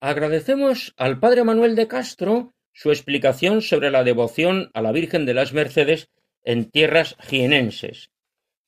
Agradecemos 0.02 0.92
al 0.98 1.18
Padre 1.20 1.42
Manuel 1.42 1.74
de 1.74 1.88
Castro 1.88 2.52
su 2.74 2.90
explicación 2.90 3.62
sobre 3.62 3.90
la 3.90 4.04
devoción 4.04 4.70
a 4.74 4.82
la 4.82 4.92
Virgen 4.92 5.24
de 5.24 5.32
las 5.32 5.54
Mercedes 5.54 6.10
en 6.44 6.70
tierras 6.70 7.16
jienenses. 7.20 8.10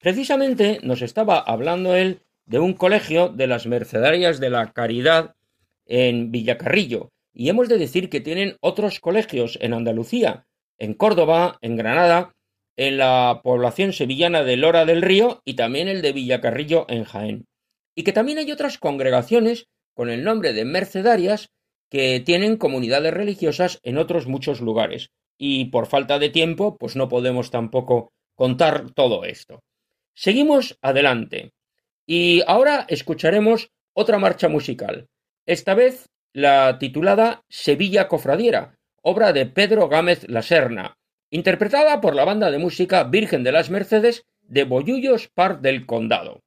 Precisamente 0.01 0.79
nos 0.83 1.03
estaba 1.03 1.39
hablando 1.39 1.95
él 1.97 2.23
de 2.47 2.61
un 2.61 2.75
colegio 2.75 3.29
de 3.29 3.47
las 3.47 3.67
Mercedarias 3.67 4.39
de 4.39 4.51
la 4.51 4.73
Caridad 4.73 5.35
en 5.87 6.31
Villacarrillo, 6.31 7.11
y 7.33 7.49
hemos 7.49 7.69
de 7.69 7.79
decir 7.79 8.09
que 8.09 8.21
tienen 8.21 8.57
otros 8.61 9.01
colegios 9.01 9.59
en 9.61 9.73
Andalucía, 9.73 10.47
en 10.79 10.95
Córdoba, 10.95 11.59
en 11.61 11.77
Granada, 11.77 12.35
en 12.77 12.97
la 12.99 13.41
población 13.43 13.93
sevillana 13.93 14.45
de 14.45 14.57
Lora 14.57 14.85
del 14.85 15.03
Río 15.03 15.43
y 15.45 15.55
también 15.55 15.89
el 15.89 16.01
de 16.01 16.13
Villacarrillo 16.13 16.87
en 16.89 17.05
Jaén. 17.05 17.47
Y 17.97 18.05
que 18.05 18.13
también 18.13 18.39
hay 18.39 18.53
otras 18.53 18.79
congregaciones 18.79 19.67
con 19.95 20.11
el 20.11 20.23
nombre 20.23 20.53
de 20.53 20.65
Mercedarias 20.65 21.51
que 21.91 22.21
tienen 22.21 22.57
comunidades 22.57 23.13
religiosas 23.13 23.81
en 23.83 23.99
otros 23.99 24.29
muchos 24.29 24.61
lugares. 24.61 25.11
Y 25.37 25.67
por 25.67 25.87
falta 25.87 26.21
de 26.21 26.29
tiempo, 26.29 26.77
pues 26.77 26.95
no 26.95 27.09
podemos 27.09 27.51
tampoco 27.51 28.13
contar 28.37 28.93
todo 28.93 29.25
esto. 29.25 29.61
Seguimos 30.21 30.77
adelante. 30.83 31.53
Y 32.05 32.43
ahora 32.49 32.87
escucharemos 32.89 33.71
otra 33.93 34.19
marcha 34.19 34.49
musical. 34.49 35.07
Esta 35.47 35.75
vez 35.75 36.09
la 36.33 36.81
titulada 36.81 37.45
Sevilla 37.49 38.09
Cofradiera, 38.09 38.81
obra 39.01 39.33
de 39.33 39.47
Pedro 39.47 39.89
Gámez 39.89 40.29
La 40.29 40.43
Serna, 40.43 40.99
interpretada 41.31 42.01
por 42.01 42.17
la 42.17 42.25
banda 42.25 42.51
de 42.51 42.59
música 42.59 43.05
Virgen 43.05 43.45
de 43.45 43.53
las 43.53 43.71
Mercedes 43.71 44.27
de 44.43 44.65
Bollullos 44.65 45.29
Par 45.29 45.61
del 45.61 45.87
Condado. 45.87 46.43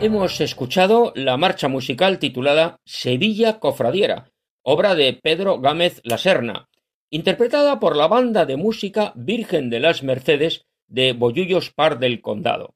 Hemos 0.00 0.40
escuchado 0.40 1.12
la 1.14 1.36
marcha 1.36 1.68
musical 1.68 2.18
titulada 2.18 2.80
Sevilla 2.84 3.60
Cofradiera, 3.60 4.32
obra 4.62 4.94
de 4.94 5.12
Pedro 5.12 5.60
Gámez 5.60 6.00
La 6.04 6.16
Serna, 6.16 6.68
interpretada 7.10 7.78
por 7.78 7.96
la 7.96 8.08
banda 8.08 8.46
de 8.46 8.56
música 8.56 9.12
Virgen 9.14 9.68
de 9.68 9.80
las 9.80 10.02
Mercedes 10.02 10.64
de 10.86 11.12
Bollullos 11.12 11.70
Par 11.70 11.98
del 11.98 12.22
Condado. 12.22 12.74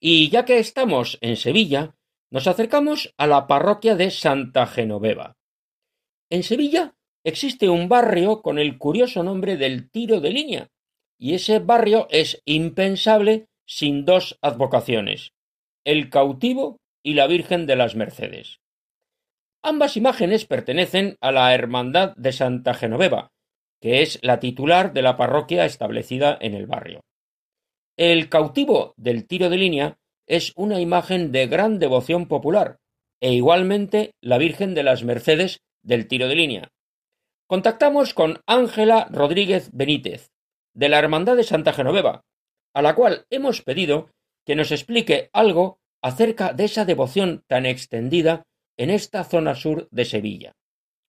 Y 0.00 0.30
ya 0.30 0.46
que 0.46 0.58
estamos 0.58 1.18
en 1.20 1.36
Sevilla, 1.36 1.94
nos 2.30 2.46
acercamos 2.46 3.12
a 3.18 3.26
la 3.26 3.46
parroquia 3.46 3.94
de 3.94 4.10
Santa 4.10 4.66
Genoveva. 4.66 5.36
En 6.30 6.42
Sevilla 6.42 6.94
existe 7.22 7.68
un 7.68 7.88
barrio 7.88 8.40
con 8.40 8.58
el 8.58 8.78
curioso 8.78 9.22
nombre 9.22 9.58
del 9.58 9.90
tiro 9.90 10.20
de 10.20 10.30
línea, 10.30 10.70
y 11.18 11.34
ese 11.34 11.58
barrio 11.58 12.06
es 12.10 12.40
impensable 12.46 13.48
sin 13.66 14.04
dos 14.04 14.38
advocaciones, 14.40 15.35
el 15.86 16.10
cautivo 16.10 16.80
y 17.04 17.14
la 17.14 17.28
Virgen 17.28 17.64
de 17.66 17.76
las 17.76 17.94
Mercedes. 17.94 18.58
Ambas 19.62 19.96
imágenes 19.96 20.44
pertenecen 20.44 21.16
a 21.20 21.30
la 21.30 21.54
Hermandad 21.54 22.12
de 22.16 22.32
Santa 22.32 22.74
Genoveva, 22.74 23.28
que 23.80 24.02
es 24.02 24.18
la 24.22 24.40
titular 24.40 24.92
de 24.92 25.02
la 25.02 25.16
parroquia 25.16 25.64
establecida 25.64 26.36
en 26.40 26.54
el 26.54 26.66
barrio. 26.66 27.04
El 27.96 28.28
cautivo 28.28 28.94
del 28.96 29.28
tiro 29.28 29.48
de 29.48 29.58
línea 29.58 29.96
es 30.26 30.52
una 30.56 30.80
imagen 30.80 31.30
de 31.30 31.46
gran 31.46 31.78
devoción 31.78 32.26
popular, 32.26 32.78
e 33.20 33.32
igualmente 33.32 34.10
la 34.20 34.38
Virgen 34.38 34.74
de 34.74 34.82
las 34.82 35.04
Mercedes 35.04 35.60
del 35.84 36.08
tiro 36.08 36.26
de 36.26 36.34
línea. 36.34 36.68
Contactamos 37.46 38.12
con 38.12 38.40
Ángela 38.48 39.06
Rodríguez 39.12 39.70
Benítez, 39.72 40.32
de 40.74 40.88
la 40.88 40.98
Hermandad 40.98 41.36
de 41.36 41.44
Santa 41.44 41.72
Genoveva, 41.72 42.22
a 42.74 42.82
la 42.82 42.96
cual 42.96 43.24
hemos 43.30 43.62
pedido 43.62 44.10
que 44.46 44.54
nos 44.54 44.70
explique 44.70 45.28
algo 45.32 45.80
acerca 46.00 46.52
de 46.52 46.64
esa 46.64 46.84
devoción 46.84 47.42
tan 47.48 47.66
extendida 47.66 48.44
en 48.78 48.90
esta 48.90 49.24
zona 49.24 49.54
sur 49.54 49.88
de 49.90 50.04
Sevilla. 50.04 50.52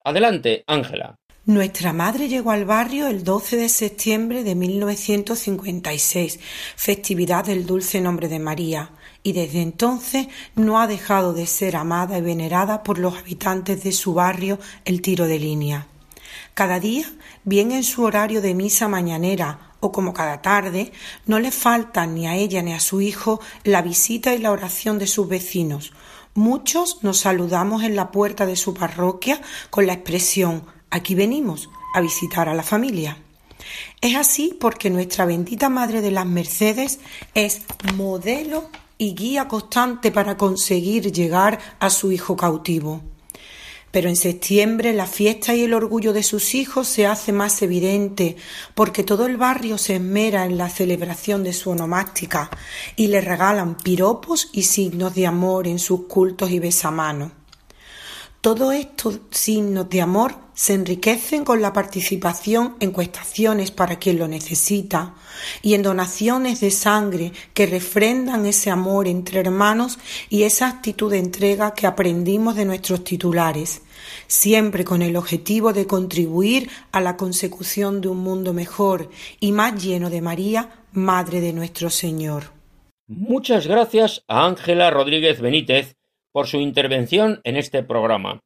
Adelante, 0.04 0.64
Ángela. 0.68 1.16
Nuestra 1.46 1.94
madre 1.94 2.28
llegó 2.28 2.52
al 2.52 2.66
barrio 2.66 3.08
el 3.08 3.24
12 3.24 3.56
de 3.56 3.70
septiembre 3.70 4.44
de 4.44 4.56
1956, 4.56 6.40
festividad 6.76 7.46
del 7.46 7.66
dulce 7.66 8.02
nombre 8.02 8.28
de 8.28 8.40
María, 8.40 8.92
y 9.24 9.32
desde 9.32 9.62
entonces 9.62 10.28
no 10.56 10.82
ha 10.82 10.88
dejado 10.88 11.34
de 11.34 11.46
ser 11.46 11.78
amada 11.78 12.18
y 12.18 12.22
venerada 12.22 12.84
por 12.84 12.98
los 12.98 13.18
habitantes 13.18 13.84
de 13.84 13.94
su 13.94 14.14
barrio 14.14 14.60
el 14.84 15.02
tiro 15.02 15.28
de 15.28 15.40
línea. 15.40 15.88
Cada 16.54 16.80
día, 16.80 17.06
bien 17.44 17.72
en 17.72 17.84
su 17.84 18.04
horario 18.04 18.42
de 18.42 18.54
misa 18.54 18.88
mañanera 18.88 19.67
o 19.80 19.92
como 19.92 20.14
cada 20.14 20.42
tarde, 20.42 20.92
no 21.26 21.40
le 21.40 21.52
falta 21.52 22.06
ni 22.06 22.28
a 22.28 22.36
ella 22.36 22.62
ni 22.62 22.74
a 22.74 22.80
su 22.80 23.02
hijo 23.02 23.40
la 23.64 23.82
visita 23.82 24.34
y 24.34 24.40
la 24.40 24.52
oración 24.52 25.00
de 25.00 25.08
sus 25.08 25.28
vecinos. 25.28 25.94
Muchos 26.34 27.04
nos 27.04 27.20
saludamos 27.20 27.84
en 27.84 27.96
la 27.96 28.12
puerta 28.12 28.46
de 28.46 28.56
su 28.56 28.74
parroquia 28.74 29.42
con 29.70 29.88
la 29.88 29.94
expresión 29.94 30.64
aquí 30.90 31.16
venimos 31.16 31.70
a 31.94 32.02
visitar 32.02 32.50
a 32.50 32.54
la 32.54 32.64
familia. 32.64 33.18
Es 34.02 34.16
así 34.16 34.56
porque 34.60 34.90
nuestra 34.90 35.26
bendita 35.26 35.70
Madre 35.70 36.02
de 36.02 36.12
las 36.12 36.26
Mercedes 36.26 37.00
es 37.34 37.62
modelo 37.96 38.70
y 38.98 39.14
guía 39.14 39.48
constante 39.48 40.12
para 40.12 40.38
conseguir 40.38 41.12
llegar 41.12 41.60
a 41.80 41.90
su 41.90 42.12
hijo 42.12 42.36
cautivo. 42.36 43.02
Pero 43.98 44.10
en 44.10 44.16
septiembre 44.16 44.94
la 44.94 45.08
fiesta 45.08 45.56
y 45.56 45.64
el 45.64 45.74
orgullo 45.74 46.14
de 46.14 46.22
sus 46.22 46.54
hijos 46.54 46.88
se 46.88 47.08
hace 47.08 47.32
más 47.32 47.64
evidente 47.64 48.36
porque 48.76 49.04
todo 49.04 49.26
el 49.26 49.38
barrio 49.38 49.80
se 49.80 49.96
esmera 49.96 50.46
en 50.46 50.56
la 50.56 50.70
celebración 50.70 51.44
de 51.44 51.52
su 51.52 51.72
onomástica 51.72 52.52
y 52.96 53.08
le 53.08 53.22
regalan 53.22 53.76
piropos 53.76 54.50
y 54.54 54.62
signos 54.62 55.16
de 55.16 55.26
amor 55.26 55.68
en 55.68 55.80
sus 55.80 56.02
cultos 56.02 56.52
y 56.52 56.60
besamanos. 56.60 57.32
Todos 58.40 58.76
estos 58.76 59.20
signos 59.32 59.90
de 59.90 60.00
amor 60.04 60.36
se 60.54 60.76
enriquecen 60.76 61.44
con 61.44 61.62
la 61.62 61.74
participación 61.74 62.76
en 62.80 62.92
cuestaciones 62.92 63.72
para 63.72 63.98
quien 63.98 64.20
lo 64.20 64.28
necesita 64.28 65.16
y 65.64 65.74
en 65.74 65.82
donaciones 65.82 66.60
de 66.60 66.70
sangre 66.70 67.32
que 67.56 67.66
refrendan 67.66 68.46
ese 68.46 68.70
amor 68.70 69.08
entre 69.08 69.40
hermanos 69.40 69.98
y 70.30 70.44
esa 70.44 70.68
actitud 70.68 71.12
de 71.12 71.18
entrega 71.18 71.74
que 71.74 71.88
aprendimos 71.88 72.56
de 72.56 72.66
nuestros 72.66 73.04
titulares, 73.04 73.82
siempre 74.28 74.84
con 74.84 75.02
el 75.02 75.16
objetivo 75.16 75.74
de 75.74 75.88
contribuir 75.88 76.70
a 76.92 77.02
la 77.02 77.18
consecución 77.18 78.02
de 78.02 78.10
un 78.10 78.20
mundo 78.20 78.54
mejor 78.54 79.10
y 79.40 79.52
más 79.52 79.84
lleno 79.84 80.10
de 80.10 80.22
María, 80.22 80.84
Madre 80.92 81.42
de 81.42 81.54
nuestro 81.54 81.90
Señor. 81.90 82.46
Muchas 83.08 83.68
gracias 83.68 84.24
a 84.28 84.46
Ángela 84.46 84.90
Rodríguez 84.90 85.40
Benítez 85.40 85.96
por 86.32 86.48
su 86.48 86.60
intervención 86.60 87.42
en 87.44 87.56
este 87.56 87.84
programa. 87.84 88.42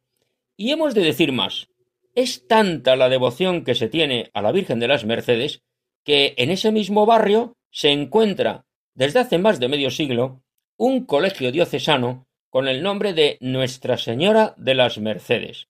Y 0.55 0.71
hemos 0.71 0.93
de 0.93 1.01
decir 1.01 1.31
más. 1.31 1.67
Es 2.13 2.47
tanta 2.47 2.95
la 2.95 3.09
devoción 3.09 3.63
que 3.63 3.73
se 3.73 3.87
tiene 3.87 4.29
a 4.33 4.41
la 4.41 4.51
Virgen 4.51 4.79
de 4.79 4.87
las 4.87 5.05
Mercedes 5.05 5.61
que 6.03 6.33
en 6.37 6.49
ese 6.49 6.71
mismo 6.71 7.05
barrio 7.05 7.57
se 7.71 7.89
encuentra, 7.89 8.65
desde 8.93 9.19
hace 9.19 9.37
más 9.37 9.59
de 9.59 9.69
medio 9.69 9.91
siglo, 9.91 10.43
un 10.77 11.05
colegio 11.05 11.51
diocesano 11.51 12.27
con 12.51 12.67
el 12.67 12.83
nombre 12.83 13.13
de 13.13 13.37
Nuestra 13.39 13.97
Señora 13.97 14.53
de 14.57 14.75
las 14.75 14.97
Mercedes. 14.97 15.69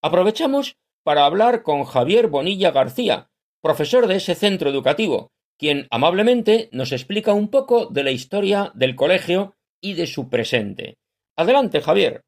Aprovechamos 0.00 0.76
para 1.02 1.26
hablar 1.26 1.64
con 1.64 1.84
Javier 1.84 2.28
Bonilla 2.28 2.70
García, 2.70 3.30
profesor 3.60 4.06
de 4.06 4.16
ese 4.16 4.36
centro 4.36 4.70
educativo, 4.70 5.32
quien 5.58 5.88
amablemente 5.90 6.68
nos 6.70 6.92
explica 6.92 7.34
un 7.34 7.48
poco 7.48 7.86
de 7.86 8.04
la 8.04 8.12
historia 8.12 8.70
del 8.74 8.94
colegio 8.94 9.56
y 9.80 9.94
de 9.94 10.06
su 10.06 10.30
presente. 10.30 10.94
Adelante, 11.36 11.80
Javier. 11.80 12.20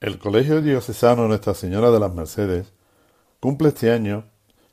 El 0.00 0.18
Colegio 0.18 0.60
Diocesano 0.60 1.28
Nuestra 1.28 1.54
Señora 1.54 1.92
de 1.92 2.00
las 2.00 2.12
Mercedes 2.12 2.74
cumple 3.38 3.68
este 3.68 3.92
año 3.92 4.28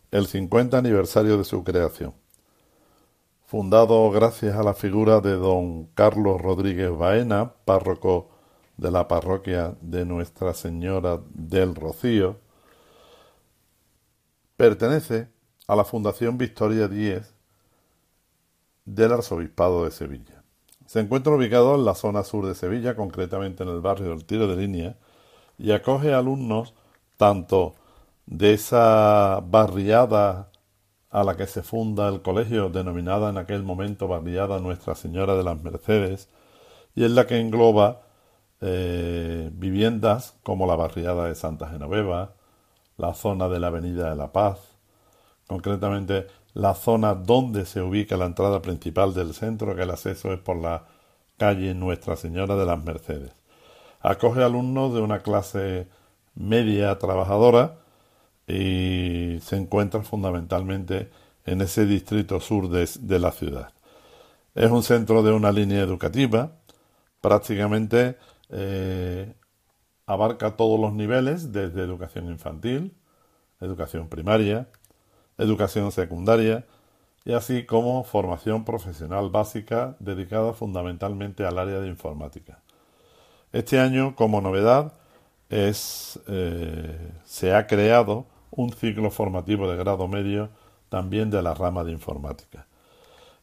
el 0.09 0.25
50 0.25 0.79
aniversario 0.79 1.37
de 1.37 1.43
su 1.43 1.63
creación. 1.63 2.15
Fundado 3.45 4.09
gracias 4.09 4.55
a 4.55 4.63
la 4.63 4.73
figura 4.73 5.19
de 5.19 5.33
don 5.33 5.85
Carlos 5.93 6.41
Rodríguez 6.41 6.89
Baena, 6.89 7.53
párroco 7.63 8.36
de 8.77 8.91
la 8.91 9.07
parroquia 9.07 9.75
de 9.81 10.05
Nuestra 10.05 10.53
Señora 10.53 11.19
del 11.33 11.75
Rocío, 11.75 12.37
pertenece 14.55 15.29
a 15.67 15.75
la 15.75 15.83
Fundación 15.83 16.37
Victoria 16.37 16.85
X 16.85 17.33
del 18.85 19.11
Arzobispado 19.11 19.83
de 19.83 19.91
Sevilla. 19.91 20.43
Se 20.85 20.99
encuentra 21.01 21.33
ubicado 21.33 21.75
en 21.75 21.83
la 21.83 21.95
zona 21.95 22.23
sur 22.23 22.45
de 22.45 22.55
Sevilla, 22.55 22.95
concretamente 22.95 23.63
en 23.63 23.69
el 23.69 23.81
barrio 23.81 24.09
del 24.09 24.25
Tiro 24.25 24.47
de 24.47 24.55
Línea, 24.55 24.97
y 25.57 25.71
acoge 25.71 26.13
alumnos 26.13 26.73
tanto 27.17 27.75
de 28.25 28.53
esa 28.53 29.41
barriada 29.45 30.51
a 31.09 31.23
la 31.23 31.35
que 31.35 31.47
se 31.47 31.63
funda 31.63 32.07
el 32.09 32.21
colegio, 32.21 32.69
denominada 32.69 33.29
en 33.29 33.37
aquel 33.37 33.63
momento 33.63 34.07
barriada 34.07 34.59
Nuestra 34.59 34.95
Señora 34.95 35.35
de 35.35 35.43
las 35.43 35.61
Mercedes, 35.61 36.29
y 36.95 37.03
en 37.03 37.15
la 37.15 37.27
que 37.27 37.39
engloba 37.39 38.06
eh, 38.61 39.49
viviendas 39.53 40.35
como 40.43 40.65
la 40.67 40.75
barriada 40.75 41.27
de 41.27 41.35
Santa 41.35 41.69
Genoveva, 41.69 42.33
la 42.97 43.13
zona 43.13 43.47
de 43.49 43.59
la 43.59 43.67
Avenida 43.67 44.09
de 44.09 44.15
la 44.15 44.31
Paz, 44.31 44.59
concretamente 45.47 46.27
la 46.53 46.73
zona 46.73 47.13
donde 47.13 47.65
se 47.65 47.81
ubica 47.81 48.17
la 48.17 48.25
entrada 48.25 48.61
principal 48.61 49.13
del 49.13 49.33
centro, 49.33 49.75
que 49.75 49.83
el 49.83 49.91
acceso 49.91 50.33
es 50.33 50.39
por 50.39 50.57
la 50.57 50.85
calle 51.37 51.73
Nuestra 51.73 52.15
Señora 52.15 52.55
de 52.55 52.65
las 52.65 52.83
Mercedes. 52.83 53.31
Acoge 54.01 54.43
alumnos 54.43 54.93
de 54.93 55.01
una 55.01 55.19
clase 55.19 55.87
media 56.35 56.97
trabajadora 56.97 57.79
y 58.47 59.39
se 59.41 59.57
encuentra 59.57 60.01
fundamentalmente 60.01 61.09
en 61.45 61.61
ese 61.61 61.85
distrito 61.85 62.39
sur 62.39 62.69
de, 62.69 63.19
la 63.19 63.31
ciudad. 63.31 63.73
Es 64.55 64.71
un 64.71 64.83
centro 64.83 65.23
de 65.23 65.31
una 65.31 65.51
línea 65.51 65.81
educativa, 65.81 66.51
prácticamente 67.21 68.17
eh, 68.49 69.33
abarca 70.05 70.55
todos 70.55 70.79
los 70.79 70.93
niveles, 70.93 71.51
desde 71.51 71.81
educación 71.81 72.27
infantil, 72.27 72.95
educación 73.59 74.07
primaria, 74.07 74.67
educación 75.37 75.91
secundaria 75.91 76.65
y 77.25 77.33
así 77.33 77.65
como 77.65 78.03
formación 78.03 78.63
profesional 78.63 79.29
básica 79.29 79.95
dedicada 79.99 80.53
fundamentalmente 80.53 81.45
al 81.45 81.57
área 81.57 81.79
de 81.79 81.87
informática. 81.87 82.59
Este 83.51 83.79
año, 83.79 84.15
como 84.15 84.41
novedad, 84.41 84.93
es, 85.49 86.19
eh, 86.27 87.11
se 87.25 87.53
ha 87.53 87.67
creado 87.67 88.25
un 88.51 88.71
ciclo 88.71 89.11
formativo 89.11 89.69
de 89.69 89.77
grado 89.77 90.07
medio 90.07 90.49
también 90.89 91.29
de 91.29 91.41
la 91.41 91.53
rama 91.53 91.83
de 91.83 91.91
informática. 91.91 92.65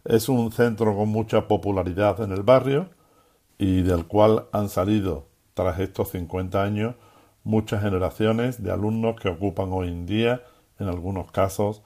Es 0.05 0.29
un 0.29 0.53
centro 0.53 0.97
con 0.97 1.09
mucha 1.09 1.49
popularidad 1.49 2.21
en 2.21 2.33
el 2.33 2.43
barrio 2.43 2.89
y 3.59 3.83
del 3.83 4.07
cual 4.07 4.47
han 4.53 4.69
salido, 4.69 5.27
tras 5.55 5.79
estos 5.81 6.11
50 6.11 6.63
años, 6.63 6.95
muchas 7.45 7.83
generaciones 7.83 8.63
de 8.63 8.73
alumnos 8.73 9.17
que 9.21 9.29
ocupan 9.29 9.73
hoy 9.73 9.89
en 9.89 10.07
día 10.07 10.43
en 10.79 10.89
algunos 10.89 11.31
casos, 11.31 11.83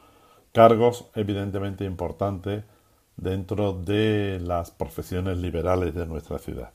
cargos 0.52 1.06
evidentemente 1.14 1.84
importantes 1.84 2.64
dentro 3.16 3.72
de 3.72 4.40
las 4.40 4.70
profesiones 4.70 5.38
liberales 5.38 5.94
de 5.94 6.06
nuestra 6.06 6.38
ciudad. 6.38 6.72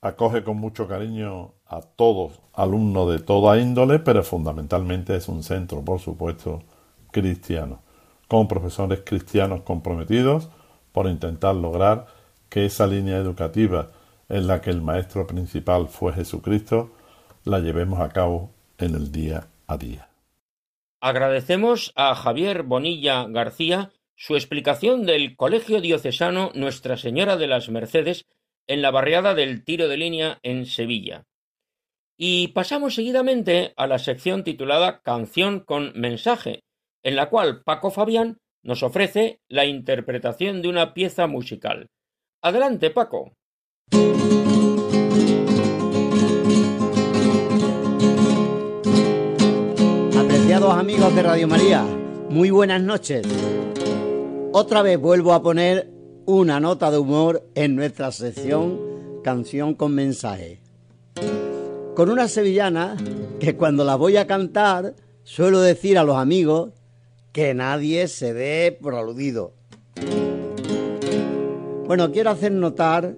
acoge 0.00 0.44
con 0.44 0.56
mucho 0.58 0.86
cariño 0.86 1.54
a 1.66 1.80
todos 1.80 2.40
alumnos 2.52 3.10
de 3.10 3.18
toda 3.18 3.58
índole, 3.58 3.98
pero 3.98 4.22
fundamentalmente 4.22 5.16
es 5.16 5.28
un 5.28 5.42
centro, 5.42 5.84
por 5.84 5.98
supuesto, 5.98 6.62
cristiano, 7.10 7.80
con 8.28 8.46
profesores 8.46 9.02
cristianos 9.04 9.62
comprometidos 9.62 10.48
por 10.92 11.08
intentar 11.08 11.56
lograr 11.56 12.06
que 12.48 12.66
esa 12.66 12.86
línea 12.86 13.16
educativa 13.16 13.90
en 14.28 14.46
la 14.46 14.60
que 14.60 14.70
el 14.70 14.82
maestro 14.82 15.26
principal 15.26 15.88
fue 15.88 16.12
Jesucristo 16.12 16.90
la 17.44 17.60
llevemos 17.60 18.00
a 18.00 18.08
cabo 18.08 18.50
en 18.78 18.94
el 18.94 19.12
día 19.12 19.48
a 19.66 19.76
día. 19.76 20.08
Agradecemos 21.00 21.92
a 21.94 22.14
Javier 22.14 22.62
Bonilla 22.64 23.26
García 23.28 23.92
su 24.16 24.34
explicación 24.34 25.04
del 25.04 25.36
Colegio 25.36 25.80
Diocesano 25.80 26.50
Nuestra 26.54 26.96
Señora 26.96 27.36
de 27.36 27.46
las 27.46 27.68
Mercedes 27.68 28.24
en 28.66 28.82
la 28.82 28.90
barriada 28.90 29.34
del 29.34 29.62
tiro 29.62 29.88
de 29.88 29.96
línea 29.96 30.38
en 30.42 30.66
Sevilla. 30.66 31.26
Y 32.16 32.48
pasamos 32.48 32.94
seguidamente 32.94 33.74
a 33.76 33.86
la 33.86 33.98
sección 33.98 34.42
titulada 34.42 35.02
Canción 35.02 35.60
con 35.60 35.92
mensaje, 35.94 36.64
en 37.02 37.14
la 37.14 37.28
cual 37.28 37.62
Paco 37.62 37.90
Fabián 37.90 38.38
nos 38.62 38.82
ofrece 38.82 39.40
la 39.48 39.66
interpretación 39.66 40.62
de 40.62 40.68
una 40.68 40.94
pieza 40.94 41.26
musical. 41.26 41.90
Adelante, 42.42 42.90
Paco. 42.90 43.32
Apreciados 50.16 50.74
amigos 50.74 51.14
de 51.14 51.22
Radio 51.22 51.48
María, 51.48 51.84
muy 52.28 52.50
buenas 52.50 52.82
noches. 52.82 53.26
Otra 54.52 54.82
vez 54.82 55.00
vuelvo 55.00 55.32
a 55.32 55.42
poner 55.42 55.90
una 56.26 56.60
nota 56.60 56.90
de 56.90 56.98
humor 56.98 57.48
en 57.54 57.74
nuestra 57.74 58.12
sección 58.12 58.80
Canción 59.24 59.74
con 59.74 59.92
mensaje. 59.92 60.60
Con 61.96 62.10
una 62.10 62.28
sevillana 62.28 62.96
que 63.40 63.56
cuando 63.56 63.82
la 63.82 63.96
voy 63.96 64.18
a 64.18 64.26
cantar 64.28 64.94
suelo 65.24 65.60
decir 65.60 65.98
a 65.98 66.04
los 66.04 66.16
amigos 66.16 66.70
que 67.32 67.52
nadie 67.54 68.06
se 68.06 68.32
dé 68.32 68.70
por 68.70 68.94
aludido. 68.94 69.55
Bueno, 71.86 72.10
quiero 72.10 72.30
hacer 72.30 72.50
notar 72.50 73.14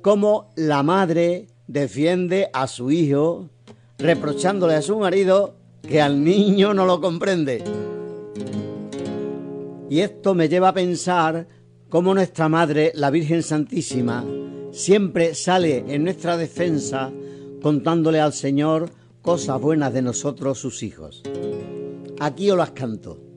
cómo 0.00 0.50
la 0.56 0.82
madre 0.82 1.48
defiende 1.66 2.48
a 2.54 2.66
su 2.66 2.90
hijo 2.90 3.50
reprochándole 3.98 4.76
a 4.76 4.82
su 4.82 4.98
marido 4.98 5.56
que 5.82 6.00
al 6.00 6.24
niño 6.24 6.72
no 6.72 6.86
lo 6.86 7.02
comprende. 7.02 7.62
Y 9.90 10.00
esto 10.00 10.34
me 10.34 10.48
lleva 10.48 10.68
a 10.68 10.74
pensar 10.74 11.46
cómo 11.90 12.14
nuestra 12.14 12.48
Madre, 12.48 12.92
la 12.94 13.10
Virgen 13.10 13.42
Santísima, 13.42 14.24
siempre 14.70 15.34
sale 15.34 15.84
en 15.88 16.04
nuestra 16.04 16.36
defensa 16.38 17.10
contándole 17.60 18.20
al 18.20 18.32
Señor 18.32 18.90
cosas 19.20 19.60
buenas 19.60 19.92
de 19.92 20.02
nosotros, 20.02 20.58
sus 20.58 20.82
hijos. 20.82 21.22
Aquí 22.20 22.50
os 22.50 22.56
las 22.56 22.70
canto. 22.70 23.27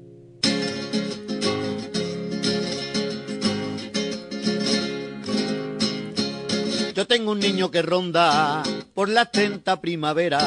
Tengo 7.12 7.34
un 7.34 7.40
niño 7.40 7.70
que 7.70 7.82
ronda 7.82 8.64
por 8.94 9.10
las 9.10 9.30
30 9.34 9.82
primavera 9.82 10.40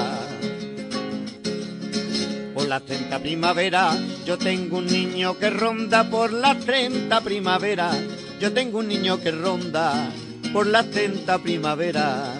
por 2.55 2.67
las 2.67 2.83
30 2.87 3.19
primavera. 3.19 3.93
Yo 4.25 4.39
tengo 4.39 4.79
un 4.79 4.87
niño 4.87 5.39
que 5.39 5.51
ronda 5.51 6.09
por 6.09 6.33
las 6.33 6.59
30 6.61 7.21
primavera. 7.21 7.91
Yo 8.41 8.51
tengo 8.55 8.79
un 8.79 8.89
niño 8.89 9.21
que 9.21 9.31
ronda 9.31 10.09
por 10.55 10.67
las 10.67 10.91
30 10.91 11.37
primavera. 11.43 12.33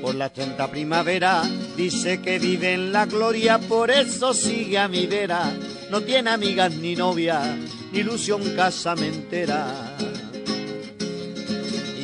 Por 0.00 0.14
las 0.14 0.32
30 0.32 0.70
primavera 0.70 1.42
dice 1.76 2.22
que 2.22 2.38
vive 2.38 2.72
en 2.72 2.90
la 2.90 3.04
gloria, 3.04 3.58
por 3.58 3.90
eso 3.90 4.32
sigue 4.32 4.78
a 4.78 4.88
mi 4.88 5.06
vera. 5.06 5.52
No 5.90 6.00
tiene 6.00 6.30
amigas 6.30 6.74
ni 6.74 6.96
novia, 6.96 7.54
ni 7.92 7.98
ilusión 7.98 8.40
casamentera 8.56 9.98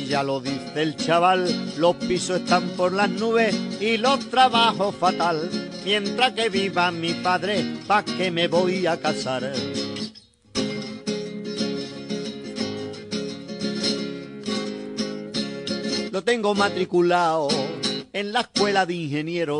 ya 0.07 0.23
lo 0.23 0.39
dice 0.39 0.81
el 0.81 0.95
chaval, 0.95 1.47
los 1.77 1.95
pisos 1.95 2.41
están 2.41 2.69
por 2.69 2.93
las 2.93 3.09
nubes 3.09 3.55
y 3.79 3.97
los 3.97 4.29
trabajos 4.29 4.95
fatal 4.95 5.49
mientras 5.85 6.33
que 6.33 6.49
viva 6.49 6.91
mi 6.91 7.13
padre, 7.13 7.63
pa' 7.87 8.03
que 8.03 8.31
me 8.31 8.47
voy 8.47 8.87
a 8.87 8.97
casar. 8.97 9.53
Lo 16.11 16.23
tengo 16.23 16.55
matriculado 16.55 17.49
en 18.13 18.33
la 18.33 18.41
escuela 18.41 18.85
de 18.85 18.95
ingeniero. 18.95 19.57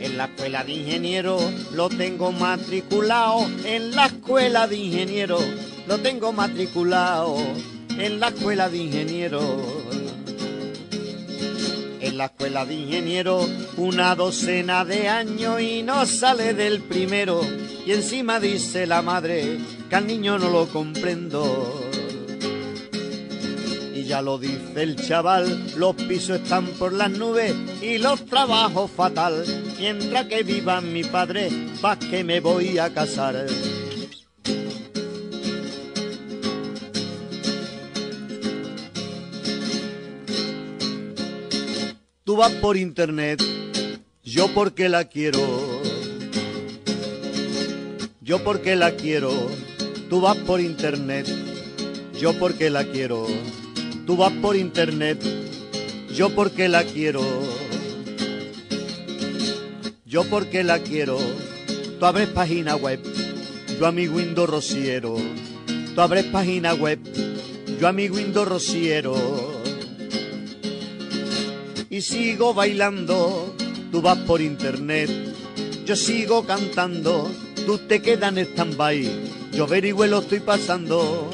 En 0.00 0.18
la 0.18 0.26
escuela 0.26 0.64
de 0.64 0.72
ingeniero 0.72 1.38
lo 1.72 1.88
tengo 1.88 2.32
matriculado. 2.32 3.46
En 3.64 3.94
la 3.94 4.06
escuela 4.06 4.66
de 4.66 4.76
ingeniero 4.76 5.38
lo 5.86 5.98
tengo 5.98 6.32
matriculado. 6.32 7.36
En 7.98 8.20
la 8.20 8.28
escuela 8.28 8.68
de 8.68 8.78
ingeniero 8.78 9.84
en 12.04 12.18
la 12.18 12.26
escuela 12.26 12.66
de 12.66 12.74
ingeniero 12.74 13.48
una 13.76 14.14
docena 14.14 14.84
de 14.84 15.08
años 15.08 15.60
y 15.60 15.82
no 15.82 16.04
sale 16.06 16.54
del 16.54 16.82
primero. 16.82 17.40
Y 17.86 17.92
encima 17.92 18.40
dice 18.40 18.86
la 18.86 19.02
madre 19.02 19.58
que 19.88 19.96
al 19.96 20.06
niño 20.06 20.38
no 20.38 20.50
lo 20.50 20.66
comprendo. 20.68 21.90
Y 23.94 24.04
ya 24.04 24.20
lo 24.20 24.38
dice 24.38 24.82
el 24.82 24.96
chaval, 24.96 25.72
los 25.76 25.94
pisos 25.96 26.40
están 26.40 26.66
por 26.66 26.92
las 26.92 27.10
nubes 27.10 27.54
y 27.80 27.98
los 27.98 28.24
trabajos 28.26 28.90
fatal. 28.90 29.44
Mientras 29.78 30.26
que 30.26 30.42
viva 30.42 30.80
mi 30.80 31.04
padre, 31.04 31.50
pa' 31.80 31.98
que 31.98 32.22
me 32.22 32.40
voy 32.40 32.78
a 32.78 32.92
casar. 32.92 33.46
Tú 42.34 42.40
vas 42.40 42.50
por 42.54 42.76
internet, 42.76 43.40
yo 44.24 44.52
porque 44.52 44.88
la 44.88 45.04
quiero. 45.04 45.38
Yo 48.22 48.42
porque 48.42 48.74
la 48.74 48.96
quiero, 48.96 49.30
tú 50.10 50.20
vas 50.20 50.36
por 50.38 50.60
internet, 50.60 51.28
yo 52.18 52.36
porque 52.36 52.70
la 52.70 52.82
quiero. 52.86 53.28
Tú 54.04 54.16
vas 54.16 54.32
por 54.32 54.56
internet, 54.56 55.22
yo 56.12 56.34
porque 56.34 56.68
la 56.68 56.82
quiero. 56.82 57.22
Yo 60.04 60.24
porque 60.24 60.64
la 60.64 60.80
quiero, 60.80 61.18
tú 62.00 62.04
abres 62.04 62.30
página 62.30 62.74
web, 62.74 62.98
yo 63.78 63.86
a 63.86 63.92
mi 63.92 64.08
Windows 64.08 64.50
rociero. 64.50 65.14
Tú 65.94 66.00
abres 66.00 66.24
página 66.24 66.74
web, 66.74 66.98
yo 67.78 67.86
a 67.86 67.92
mi 67.92 68.08
Windows 68.08 68.48
rociero 68.48 69.53
y 71.94 72.00
sigo 72.00 72.54
bailando. 72.54 73.54
Tú 73.92 74.02
vas 74.02 74.18
por 74.26 74.40
internet, 74.40 75.08
yo 75.86 75.94
sigo 75.94 76.44
cantando. 76.44 77.30
Tú 77.66 77.78
te 77.78 78.02
quedas 78.02 78.36
en 78.36 78.38
stand-by, 78.38 79.08
yo 79.52 79.62
averigüe 79.62 80.08
lo 80.08 80.18
estoy 80.18 80.40
pasando. 80.40 81.30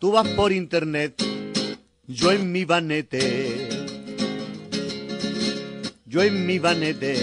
Tú 0.00 0.10
vas 0.10 0.26
por 0.30 0.50
internet, 0.52 1.14
yo 2.08 2.32
en 2.32 2.50
mi 2.50 2.64
banete. 2.64 3.68
Yo 6.04 6.22
en 6.22 6.46
mi 6.46 6.58
banete, 6.58 7.16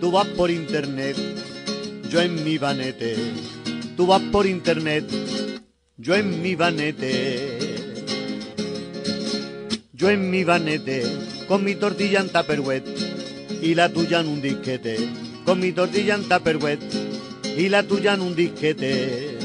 tú 0.00 0.12
vas 0.12 0.26
por 0.28 0.50
internet, 0.50 1.16
yo 2.08 2.20
en 2.20 2.44
mi 2.44 2.58
banete 2.58 3.16
tú 3.98 4.06
vas 4.06 4.22
por 4.30 4.46
internet, 4.46 5.04
yo 5.96 6.14
en 6.14 6.40
mi 6.40 6.54
banete. 6.54 7.58
Yo 9.92 10.08
en 10.08 10.30
mi 10.30 10.44
banete, 10.44 11.02
con 11.48 11.64
mi 11.64 11.74
tortilla 11.74 12.20
en 12.20 12.28
tupperware 12.28 12.84
y 13.60 13.74
la 13.74 13.88
tuya 13.88 14.20
en 14.20 14.28
un 14.28 14.40
disquete. 14.40 14.98
Con 15.44 15.58
mi 15.58 15.72
tortilla 15.72 16.14
en 16.14 16.28
tupperware 16.28 16.78
y 17.56 17.68
la 17.68 17.82
tuya 17.82 18.14
en 18.14 18.20
un 18.20 18.36
disquete. 18.36 19.36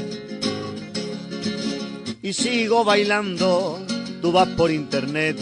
Y 2.21 2.33
sigo 2.33 2.83
bailando, 2.83 3.83
tú 4.21 4.31
vas 4.31 4.49
por 4.49 4.69
internet. 4.69 5.35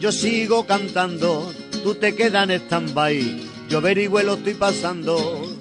Yo 0.00 0.10
sigo 0.10 0.66
cantando, 0.66 1.52
tú 1.84 1.94
te 1.94 2.16
quedas 2.16 2.50
en 2.50 2.60
stand-by. 2.62 3.42
Yo 3.68 3.78
averigüe 3.78 4.22
estoy 4.22 4.54
pasando 4.54 5.53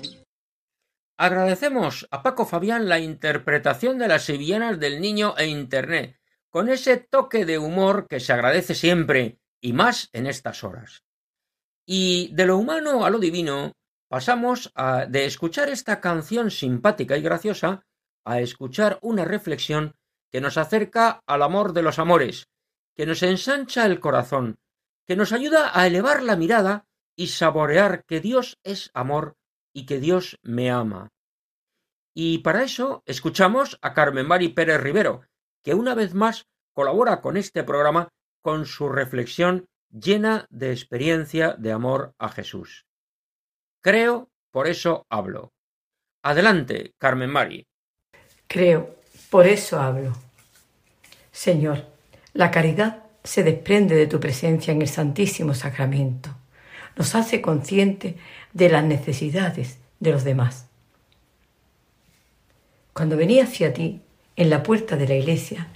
Agradecemos 1.17 2.07
a 2.09 2.23
Paco 2.23 2.45
Fabián 2.45 2.89
la 2.89 2.99
interpretación 2.99 3.99
de 3.99 4.07
las 4.07 4.23
sevillanas 4.23 4.79
del 4.79 4.99
niño 4.99 5.35
e 5.37 5.45
Internet, 5.45 6.19
con 6.49 6.69
ese 6.69 6.97
toque 6.97 7.45
de 7.45 7.59
humor 7.59 8.07
que 8.07 8.19
se 8.19 8.33
agradece 8.33 8.73
siempre, 8.73 9.39
y 9.61 9.73
más 9.73 10.09
en 10.13 10.25
estas 10.25 10.63
horas. 10.63 11.03
Y 11.85 12.33
de 12.33 12.45
lo 12.47 12.57
humano 12.57 13.05
a 13.05 13.11
lo 13.11 13.19
divino, 13.19 13.73
pasamos 14.07 14.71
a, 14.73 15.05
de 15.05 15.25
escuchar 15.25 15.69
esta 15.69 16.01
canción 16.01 16.49
simpática 16.49 17.15
y 17.15 17.21
graciosa 17.21 17.85
a 18.25 18.39
escuchar 18.39 18.97
una 19.01 19.23
reflexión 19.23 19.95
que 20.31 20.41
nos 20.41 20.57
acerca 20.57 21.21
al 21.27 21.43
amor 21.43 21.73
de 21.73 21.83
los 21.83 21.99
amores, 21.99 22.47
que 22.95 23.05
nos 23.05 23.21
ensancha 23.21 23.85
el 23.85 23.99
corazón, 23.99 24.57
que 25.05 25.15
nos 25.15 25.31
ayuda 25.31 25.77
a 25.77 25.85
elevar 25.85 26.23
la 26.23 26.35
mirada 26.35 26.87
y 27.15 27.27
saborear 27.27 28.03
que 28.05 28.19
Dios 28.19 28.57
es 28.63 28.89
amor 28.93 29.35
y 29.73 29.85
que 29.85 29.99
Dios 29.99 30.39
me 30.43 30.71
ama. 30.71 31.09
Y 32.15 32.39
para 32.39 32.63
eso 32.63 33.03
escuchamos 33.05 33.79
a 33.81 33.93
Carmen 33.93 34.27
Mari 34.27 34.49
Pérez 34.49 34.79
Rivero, 34.79 35.23
que 35.63 35.73
una 35.73 35.95
vez 35.95 36.13
más 36.13 36.45
colabora 36.73 37.21
con 37.21 37.37
este 37.37 37.63
programa 37.63 38.09
con 38.41 38.65
su 38.65 38.89
reflexión 38.89 39.65
llena 39.89 40.47
de 40.49 40.71
experiencia 40.71 41.55
de 41.57 41.71
amor 41.71 42.13
a 42.19 42.29
Jesús. 42.29 42.85
Creo, 43.81 44.29
por 44.51 44.67
eso 44.67 45.05
hablo. 45.09 45.53
Adelante, 46.23 46.93
Carmen 46.97 47.29
Mari. 47.29 47.65
Creo, 48.47 48.95
por 49.29 49.47
eso 49.47 49.79
hablo. 49.79 50.13
Señor, 51.31 51.85
la 52.33 52.51
caridad 52.51 53.03
se 53.23 53.43
desprende 53.43 53.95
de 53.95 54.07
tu 54.07 54.19
presencia 54.19 54.71
en 54.71 54.81
el 54.81 54.87
Santísimo 54.87 55.53
Sacramento. 55.53 56.35
Nos 56.95 57.15
hace 57.15 57.41
consciente 57.41 58.17
de 58.53 58.69
las 58.69 58.83
necesidades 58.83 59.79
de 59.99 60.11
los 60.11 60.23
demás. 60.23 60.67
Cuando 62.93 63.17
venía 63.17 63.45
hacia 63.45 63.73
ti, 63.73 64.01
en 64.35 64.49
la 64.49 64.63
puerta 64.63 64.95
de 64.95 65.07
la 65.07 65.15
iglesia, 65.15 65.67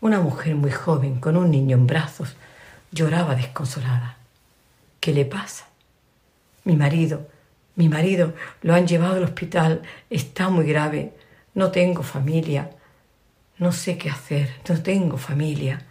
una 0.00 0.20
mujer 0.20 0.54
muy 0.54 0.70
joven 0.70 1.20
con 1.20 1.36
un 1.36 1.50
niño 1.50 1.76
en 1.76 1.86
brazos 1.86 2.34
lloraba 2.90 3.34
desconsolada. 3.34 4.16
¿Qué 5.00 5.12
le 5.12 5.24
pasa? 5.24 5.66
Mi 6.64 6.76
marido, 6.76 7.28
mi 7.74 7.88
marido 7.88 8.34
lo 8.60 8.74
han 8.74 8.86
llevado 8.86 9.16
al 9.16 9.24
hospital, 9.24 9.82
está 10.10 10.48
muy 10.48 10.66
grave, 10.66 11.12
no 11.54 11.70
tengo 11.70 12.02
familia, 12.02 12.70
no 13.58 13.72
sé 13.72 13.98
qué 13.98 14.10
hacer, 14.10 14.50
no 14.68 14.82
tengo 14.82 15.16
familia. 15.16 15.86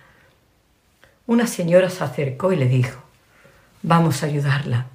Una 1.27 1.47
señora 1.47 1.89
se 1.89 2.03
acercó 2.03 2.53
y 2.53 2.57
le 2.57 2.67
dijo, 2.67 3.01
vamos 3.81 4.23
a 4.23 4.27
ayudarla. 4.27 4.87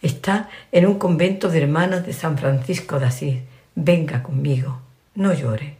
Está 0.00 0.48
en 0.72 0.86
un 0.86 0.98
convento 0.98 1.48
de 1.48 1.62
hermanas 1.62 2.04
de 2.06 2.12
San 2.12 2.36
Francisco 2.36 2.98
de 2.98 3.06
Asís. 3.06 3.38
Venga 3.74 4.22
conmigo, 4.22 4.80
no 5.14 5.32
llore. 5.32 5.76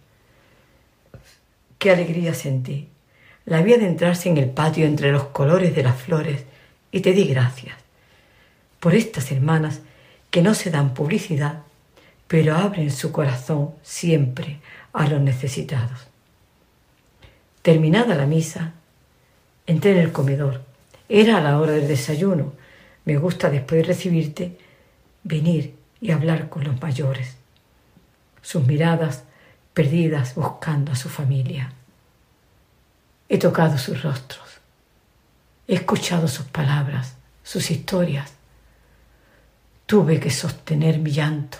Qué 1.78 1.90
alegría 1.90 2.34
sentí. 2.34 2.88
La 3.44 3.62
vi 3.62 3.74
adentrarse 3.74 4.28
en 4.28 4.36
el 4.38 4.50
patio 4.50 4.86
entre 4.86 5.10
los 5.10 5.24
colores 5.24 5.74
de 5.74 5.82
las 5.82 5.96
flores 5.96 6.44
y 6.92 7.00
te 7.00 7.12
di 7.12 7.24
gracias 7.24 7.74
por 8.78 8.94
estas 8.94 9.30
hermanas 9.32 9.80
que 10.30 10.42
no 10.42 10.54
se 10.54 10.70
dan 10.70 10.94
publicidad, 10.94 11.62
pero 12.26 12.56
abren 12.56 12.90
su 12.90 13.12
corazón 13.12 13.70
siempre 13.82 14.60
a 14.92 15.06
los 15.06 15.20
necesitados. 15.20 16.06
Terminada 17.62 18.14
la 18.14 18.26
misa, 18.26 18.72
entré 19.66 19.92
en 19.92 19.98
el 19.98 20.12
comedor. 20.12 20.62
Era 21.14 21.42
la 21.42 21.58
hora 21.58 21.72
del 21.72 21.88
desayuno. 21.88 22.54
Me 23.04 23.18
gusta 23.18 23.50
después 23.50 23.82
de 23.82 23.86
recibirte 23.86 24.56
venir 25.22 25.76
y 26.00 26.10
hablar 26.10 26.48
con 26.48 26.64
los 26.64 26.80
mayores. 26.80 27.36
Sus 28.40 28.66
miradas 28.66 29.24
perdidas 29.74 30.34
buscando 30.34 30.90
a 30.90 30.96
su 30.96 31.10
familia. 31.10 31.70
He 33.28 33.36
tocado 33.36 33.76
sus 33.76 34.02
rostros. 34.02 34.60
He 35.68 35.74
escuchado 35.74 36.28
sus 36.28 36.46
palabras, 36.46 37.16
sus 37.42 37.70
historias. 37.70 38.32
Tuve 39.84 40.18
que 40.18 40.30
sostener 40.30 40.98
mi 40.98 41.10
llanto. 41.10 41.58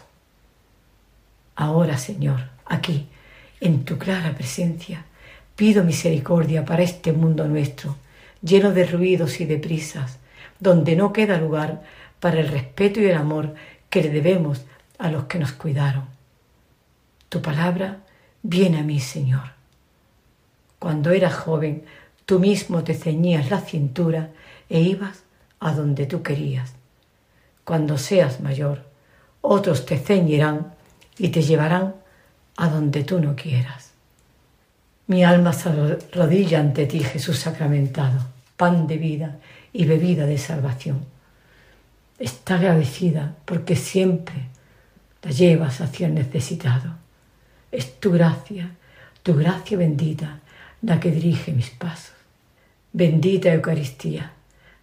Ahora, 1.57 1.99
Señor, 1.99 2.49
aquí, 2.65 3.07
en 3.61 3.85
tu 3.85 3.99
clara 3.99 4.35
presencia, 4.35 5.05
pido 5.57 5.85
misericordia 5.85 6.65
para 6.65 6.83
este 6.83 7.13
mundo 7.13 7.47
nuestro, 7.47 7.99
lleno 8.43 8.73
de 8.73 8.87
ruidos 8.87 9.41
y 9.41 9.47
de 9.47 9.59
prisas, 9.59 10.19
donde 10.61 10.97
no 10.97 11.13
queda 11.13 11.39
lugar 11.39 11.83
para 12.21 12.41
el 12.41 12.49
respeto 12.49 13.01
y 13.01 13.07
el 13.07 13.17
amor 13.17 13.55
que 13.89 14.03
le 14.03 14.11
debemos 14.11 14.65
a 14.99 15.11
los 15.11 15.25
que 15.25 15.39
nos 15.39 15.53
cuidaron. 15.53 16.07
Tu 17.29 17.41
palabra 17.41 18.01
viene 18.43 18.81
a 18.81 18.83
mí, 18.83 19.01
Señor. 19.01 19.53
Cuando 20.79 21.11
eras 21.11 21.35
joven, 21.35 21.85
tú 22.27 22.39
mismo 22.39 22.85
te 22.85 22.95
ceñías 22.95 23.51
la 23.51 23.61
cintura 23.61 24.31
e 24.69 24.81
ibas 24.81 25.25
a 25.61 25.73
donde 25.73 26.07
tú 26.07 26.23
querías. 26.23 26.75
Cuando 27.65 27.99
seas 27.99 28.41
mayor, 28.41 28.85
otros 29.41 29.87
te 29.87 29.99
ceñirán 29.99 30.75
y 31.19 31.29
te 31.29 31.43
llevarán 31.43 31.95
a 32.57 32.69
donde 32.69 33.05
tú 33.05 33.21
no 33.21 33.37
quieras. 33.37 33.92
Mi 35.07 35.25
alma 35.25 35.53
se 35.53 35.71
rodilla 36.13 36.61
ante 36.61 36.87
ti, 36.87 37.01
Jesús 37.01 37.39
sacramentado, 37.39 38.21
pan 38.57 38.87
de 38.87 38.99
vida 38.99 39.39
y 39.73 39.85
bebida 39.85 40.27
de 40.27 40.39
salvación. 40.39 41.05
Está 42.19 42.55
agradecida 42.55 43.35
porque 43.45 43.75
siempre 43.75 44.49
la 45.23 45.31
llevas 45.31 45.81
hacia 45.81 46.07
el 46.07 46.15
necesitado. 46.15 46.95
Es 47.73 47.99
tu 47.99 48.13
gracia, 48.13 48.71
tu 49.23 49.35
gracia 49.35 49.77
bendita, 49.77 50.41
la 50.83 51.01
que 51.01 51.11
dirige 51.11 51.53
mis 51.53 51.71
pasos. 51.71 52.15
Bendita 52.93 53.53
Eucaristía, 53.53 54.33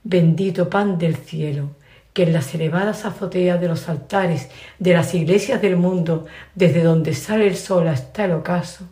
bendito 0.03 0.69
pan 0.69 0.97
del 0.97 1.15
cielo, 1.15 1.75
que 2.13 2.23
en 2.23 2.33
las 2.33 2.53
elevadas 2.55 3.05
azoteas 3.05 3.61
de 3.61 3.67
los 3.67 3.87
altares 3.87 4.49
de 4.79 4.93
las 4.93 5.13
iglesias 5.13 5.61
del 5.61 5.77
mundo, 5.77 6.25
desde 6.55 6.83
donde 6.83 7.13
sale 7.13 7.47
el 7.47 7.55
sol 7.55 7.87
hasta 7.87 8.25
el 8.25 8.31
ocaso, 8.31 8.85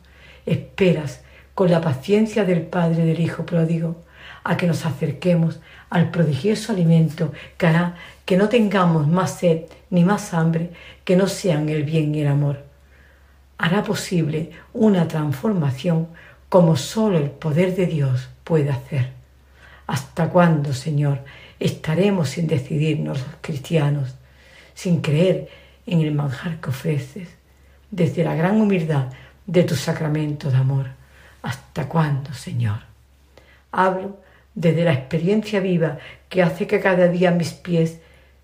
esperas 0.48 1.22
con 1.54 1.70
la 1.70 1.82
paciencia 1.82 2.45
del 2.45 2.62
Padre 2.62 3.06
del 3.06 3.20
Hijo 3.20 3.45
pródigo 3.45 4.04
a 4.43 4.58
que 4.58 4.66
nos 4.66 4.86
acerquemos 4.86 5.60
al 5.89 6.10
prodigioso 6.10 6.72
alimento 6.72 7.32
que 7.58 7.68
hará 7.68 7.95
que 8.26 8.38
no 8.38 8.50
tengamos 8.50 9.08
más 9.08 9.39
sed 9.39 9.66
ni 9.89 10.04
más 10.04 10.34
hambre 10.34 10.72
que 11.04 11.16
no 11.16 11.28
sean 11.28 11.70
el 11.70 11.84
bien 11.84 12.16
y 12.16 12.22
el 12.22 12.28
amor. 12.28 12.64
Hará 13.58 13.84
posible 13.84 14.52
una 14.74 15.08
transformación 15.08 16.08
como 16.50 16.76
sólo 16.76 17.18
el 17.18 17.30
poder 17.30 17.76
de 17.76 17.88
Dios 17.88 18.30
puede 18.43 18.70
hacer. 18.70 19.12
¿Hasta 19.86 20.30
cuándo, 20.30 20.74
Señor, 20.74 21.20
estaremos 21.60 22.30
sin 22.30 22.48
decidirnos 22.48 23.20
los 23.20 23.36
cristianos, 23.41 24.16
sin 24.74 25.02
creer 25.02 25.50
en 25.86 26.02
el 26.02 26.14
manjar 26.14 26.60
que 26.60 26.70
ofreces, 26.70 27.30
desde 27.89 28.24
la 28.24 28.36
gran 28.36 28.60
humildad 28.60 29.08
de 29.48 29.64
tu 29.64 29.76
sacramento 29.76 30.52
de 30.52 30.58
amor? 30.58 30.88
¿Hasta 31.41 31.88
cuándo, 31.88 32.34
Señor? 32.34 32.80
Hablo 33.72 34.18
desde 34.54 34.84
la 34.84 34.93
experiencia 34.93 35.60
viva 35.60 35.98
que 36.30 36.43
hace 36.43 36.68
que 36.68 36.80
cada 36.80 37.08
día 37.08 37.32
mis 37.32 37.54
pies 37.54 38.00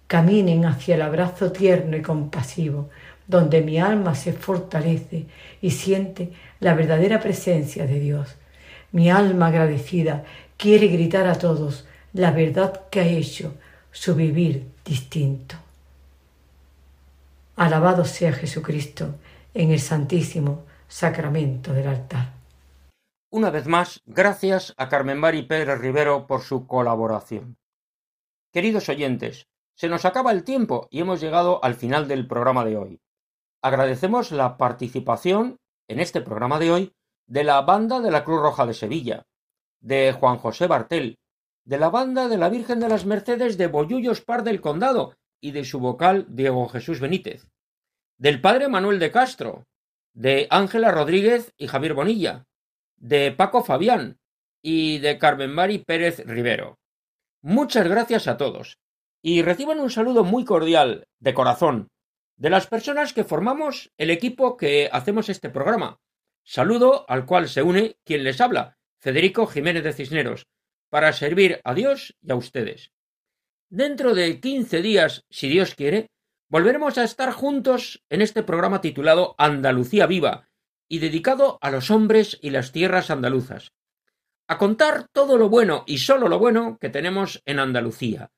caminen 0.07 0.65
hacia 0.65 0.95
el 0.95 1.01
abrazo 1.01 1.51
tierno 1.51 1.97
y 1.97 2.01
compasivo, 2.01 2.89
donde 3.27 3.61
mi 3.61 3.79
alma 3.79 4.15
se 4.15 4.33
fortalece 4.33 5.25
y 5.61 5.71
siente 5.71 6.31
la 6.59 6.73
verdadera 6.73 7.19
presencia 7.19 7.85
de 7.85 7.99
Dios. 7.99 8.35
Mi 8.91 9.09
alma 9.09 9.47
agradecida 9.47 10.23
quiere 10.57 10.87
gritar 10.87 11.27
a 11.27 11.35
todos 11.35 11.85
la 12.13 12.31
verdad 12.31 12.81
que 12.91 12.99
ha 12.99 13.07
hecho 13.07 13.55
su 13.91 14.13
vivir 14.15 14.67
distinto. 14.85 15.55
Alabado 17.55 18.05
sea 18.05 18.33
Jesucristo 18.33 19.15
en 19.53 19.71
el 19.71 19.79
santísimo 19.79 20.63
sacramento 20.93 21.73
del 21.73 21.87
altar. 21.87 22.33
Una 23.31 23.49
vez 23.49 23.65
más, 23.65 24.03
gracias 24.05 24.75
a 24.77 24.89
Carmen 24.89 25.17
Mari 25.17 25.41
Pérez 25.41 25.79
Rivero 25.79 26.27
por 26.27 26.41
su 26.41 26.67
colaboración. 26.67 27.57
Queridos 28.51 28.89
oyentes, 28.89 29.47
se 29.75 29.89
nos 29.89 30.05
acaba 30.05 30.31
el 30.31 30.43
tiempo 30.43 30.87
y 30.91 31.01
hemos 31.01 31.19
llegado 31.19 31.63
al 31.65 31.73
final 31.73 32.07
del 32.07 32.27
programa 32.27 32.63
de 32.63 32.77
hoy. 32.77 33.01
Agradecemos 33.63 34.31
la 34.31 34.55
participación 34.55 35.57
en 35.87 35.99
este 35.99 36.21
programa 36.21 36.59
de 36.59 36.71
hoy 36.71 36.93
de 37.25 37.43
la 37.43 37.61
Banda 37.61 37.99
de 37.99 38.11
la 38.11 38.23
Cruz 38.23 38.43
Roja 38.43 38.67
de 38.67 38.75
Sevilla, 38.75 39.25
de 39.81 40.13
Juan 40.13 40.37
José 40.37 40.67
Bartel, 40.67 41.17
de 41.65 41.79
la 41.79 41.89
Banda 41.89 42.27
de 42.27 42.37
la 42.37 42.49
Virgen 42.49 42.79
de 42.79 42.89
las 42.89 43.07
Mercedes 43.07 43.57
de 43.57 43.65
Bollullos 43.65 44.21
Par 44.21 44.43
del 44.43 44.61
Condado 44.61 45.15
y 45.41 45.53
de 45.53 45.65
su 45.65 45.79
vocal 45.79 46.27
Diego 46.29 46.69
Jesús 46.69 46.99
Benítez, 46.99 47.47
del 48.19 48.41
Padre 48.41 48.67
Manuel 48.67 48.99
de 48.99 49.09
Castro, 49.09 49.65
de 50.13 50.47
Ángela 50.49 50.91
Rodríguez 50.91 51.53
y 51.57 51.67
Javier 51.67 51.93
Bonilla, 51.93 52.45
de 52.97 53.31
Paco 53.31 53.63
Fabián 53.63 54.19
y 54.61 54.99
de 54.99 55.17
Carmen 55.17 55.51
Mari 55.51 55.79
Pérez 55.79 56.23
Rivero. 56.25 56.79
Muchas 57.41 57.87
gracias 57.87 58.27
a 58.27 58.37
todos 58.37 58.77
y 59.21 59.41
reciban 59.41 59.79
un 59.79 59.89
saludo 59.89 60.23
muy 60.23 60.45
cordial, 60.45 61.07
de 61.19 61.33
corazón, 61.33 61.89
de 62.37 62.49
las 62.49 62.67
personas 62.67 63.13
que 63.13 63.23
formamos 63.23 63.91
el 63.97 64.09
equipo 64.09 64.57
que 64.57 64.89
hacemos 64.91 65.29
este 65.29 65.49
programa. 65.49 65.99
Saludo 66.43 67.05
al 67.09 67.25
cual 67.25 67.47
se 67.47 67.63
une 67.63 67.95
quien 68.03 68.23
les 68.23 68.41
habla, 68.41 68.77
Federico 68.99 69.47
Jiménez 69.47 69.83
de 69.83 69.93
Cisneros, 69.93 70.47
para 70.89 71.13
servir 71.13 71.61
a 71.63 71.73
Dios 71.73 72.15
y 72.21 72.31
a 72.31 72.35
ustedes. 72.35 72.91
Dentro 73.69 74.13
de 74.13 74.39
quince 74.39 74.81
días, 74.81 75.23
si 75.29 75.49
Dios 75.49 75.73
quiere, 75.73 76.11
Volveremos 76.53 76.99
a 76.99 77.03
estar 77.03 77.31
juntos 77.31 78.03
en 78.11 78.21
este 78.21 78.43
programa 78.43 78.79
titulado 78.79 79.33
Andalucía 79.39 80.05
Viva 80.05 80.47
y 80.87 80.99
dedicado 80.99 81.57
a 81.61 81.71
los 81.71 81.89
hombres 81.89 82.37
y 82.43 82.51
las 82.51 82.71
tierras 82.71 83.09
andaluzas. 83.09 83.73
A 84.47 84.59
contar 84.59 85.07
todo 85.11 85.39
lo 85.39 85.49
bueno 85.49 85.83
y 85.87 85.97
solo 85.97 86.27
lo 86.27 86.37
bueno 86.37 86.77
que 86.79 86.89
tenemos 86.89 87.41
en 87.45 87.57
Andalucía. 87.57 88.29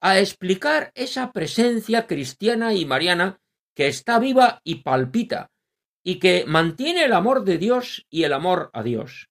A 0.00 0.18
explicar 0.18 0.90
esa 0.96 1.30
presencia 1.30 2.08
cristiana 2.08 2.74
y 2.74 2.86
mariana 2.86 3.38
que 3.76 3.86
está 3.86 4.18
viva 4.18 4.60
y 4.64 4.82
palpita 4.82 5.52
y 6.02 6.18
que 6.18 6.46
mantiene 6.48 7.04
el 7.04 7.12
amor 7.12 7.44
de 7.44 7.58
Dios 7.58 8.04
y 8.10 8.24
el 8.24 8.32
amor 8.32 8.70
a 8.72 8.82
Dios. 8.82 9.28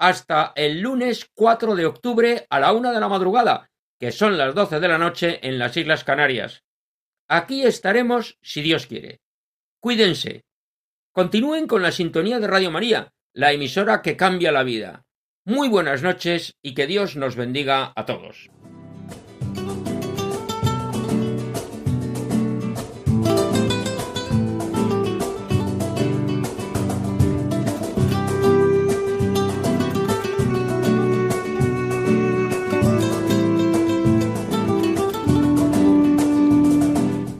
Hasta 0.00 0.52
el 0.54 0.80
lunes 0.80 1.28
4 1.34 1.74
de 1.74 1.86
octubre 1.86 2.46
a 2.48 2.60
la 2.60 2.72
una 2.72 2.92
de 2.92 3.00
la 3.00 3.08
madrugada, 3.08 3.68
que 3.98 4.12
son 4.12 4.38
las 4.38 4.54
12 4.54 4.78
de 4.78 4.88
la 4.88 4.98
noche 4.98 5.40
en 5.42 5.58
las 5.58 5.76
Islas 5.76 6.04
Canarias. 6.04 6.62
Aquí 7.28 7.64
estaremos 7.64 8.38
si 8.40 8.62
Dios 8.62 8.86
quiere. 8.86 9.20
Cuídense. 9.80 10.44
Continúen 11.12 11.66
con 11.66 11.82
la 11.82 11.90
sintonía 11.90 12.38
de 12.38 12.46
Radio 12.46 12.70
María, 12.70 13.12
la 13.34 13.52
emisora 13.52 14.02
que 14.02 14.16
cambia 14.16 14.52
la 14.52 14.62
vida. 14.62 15.04
Muy 15.44 15.68
buenas 15.68 16.02
noches 16.02 16.56
y 16.62 16.74
que 16.74 16.86
Dios 16.86 17.16
nos 17.16 17.34
bendiga 17.34 17.92
a 17.96 18.06
todos. 18.06 18.50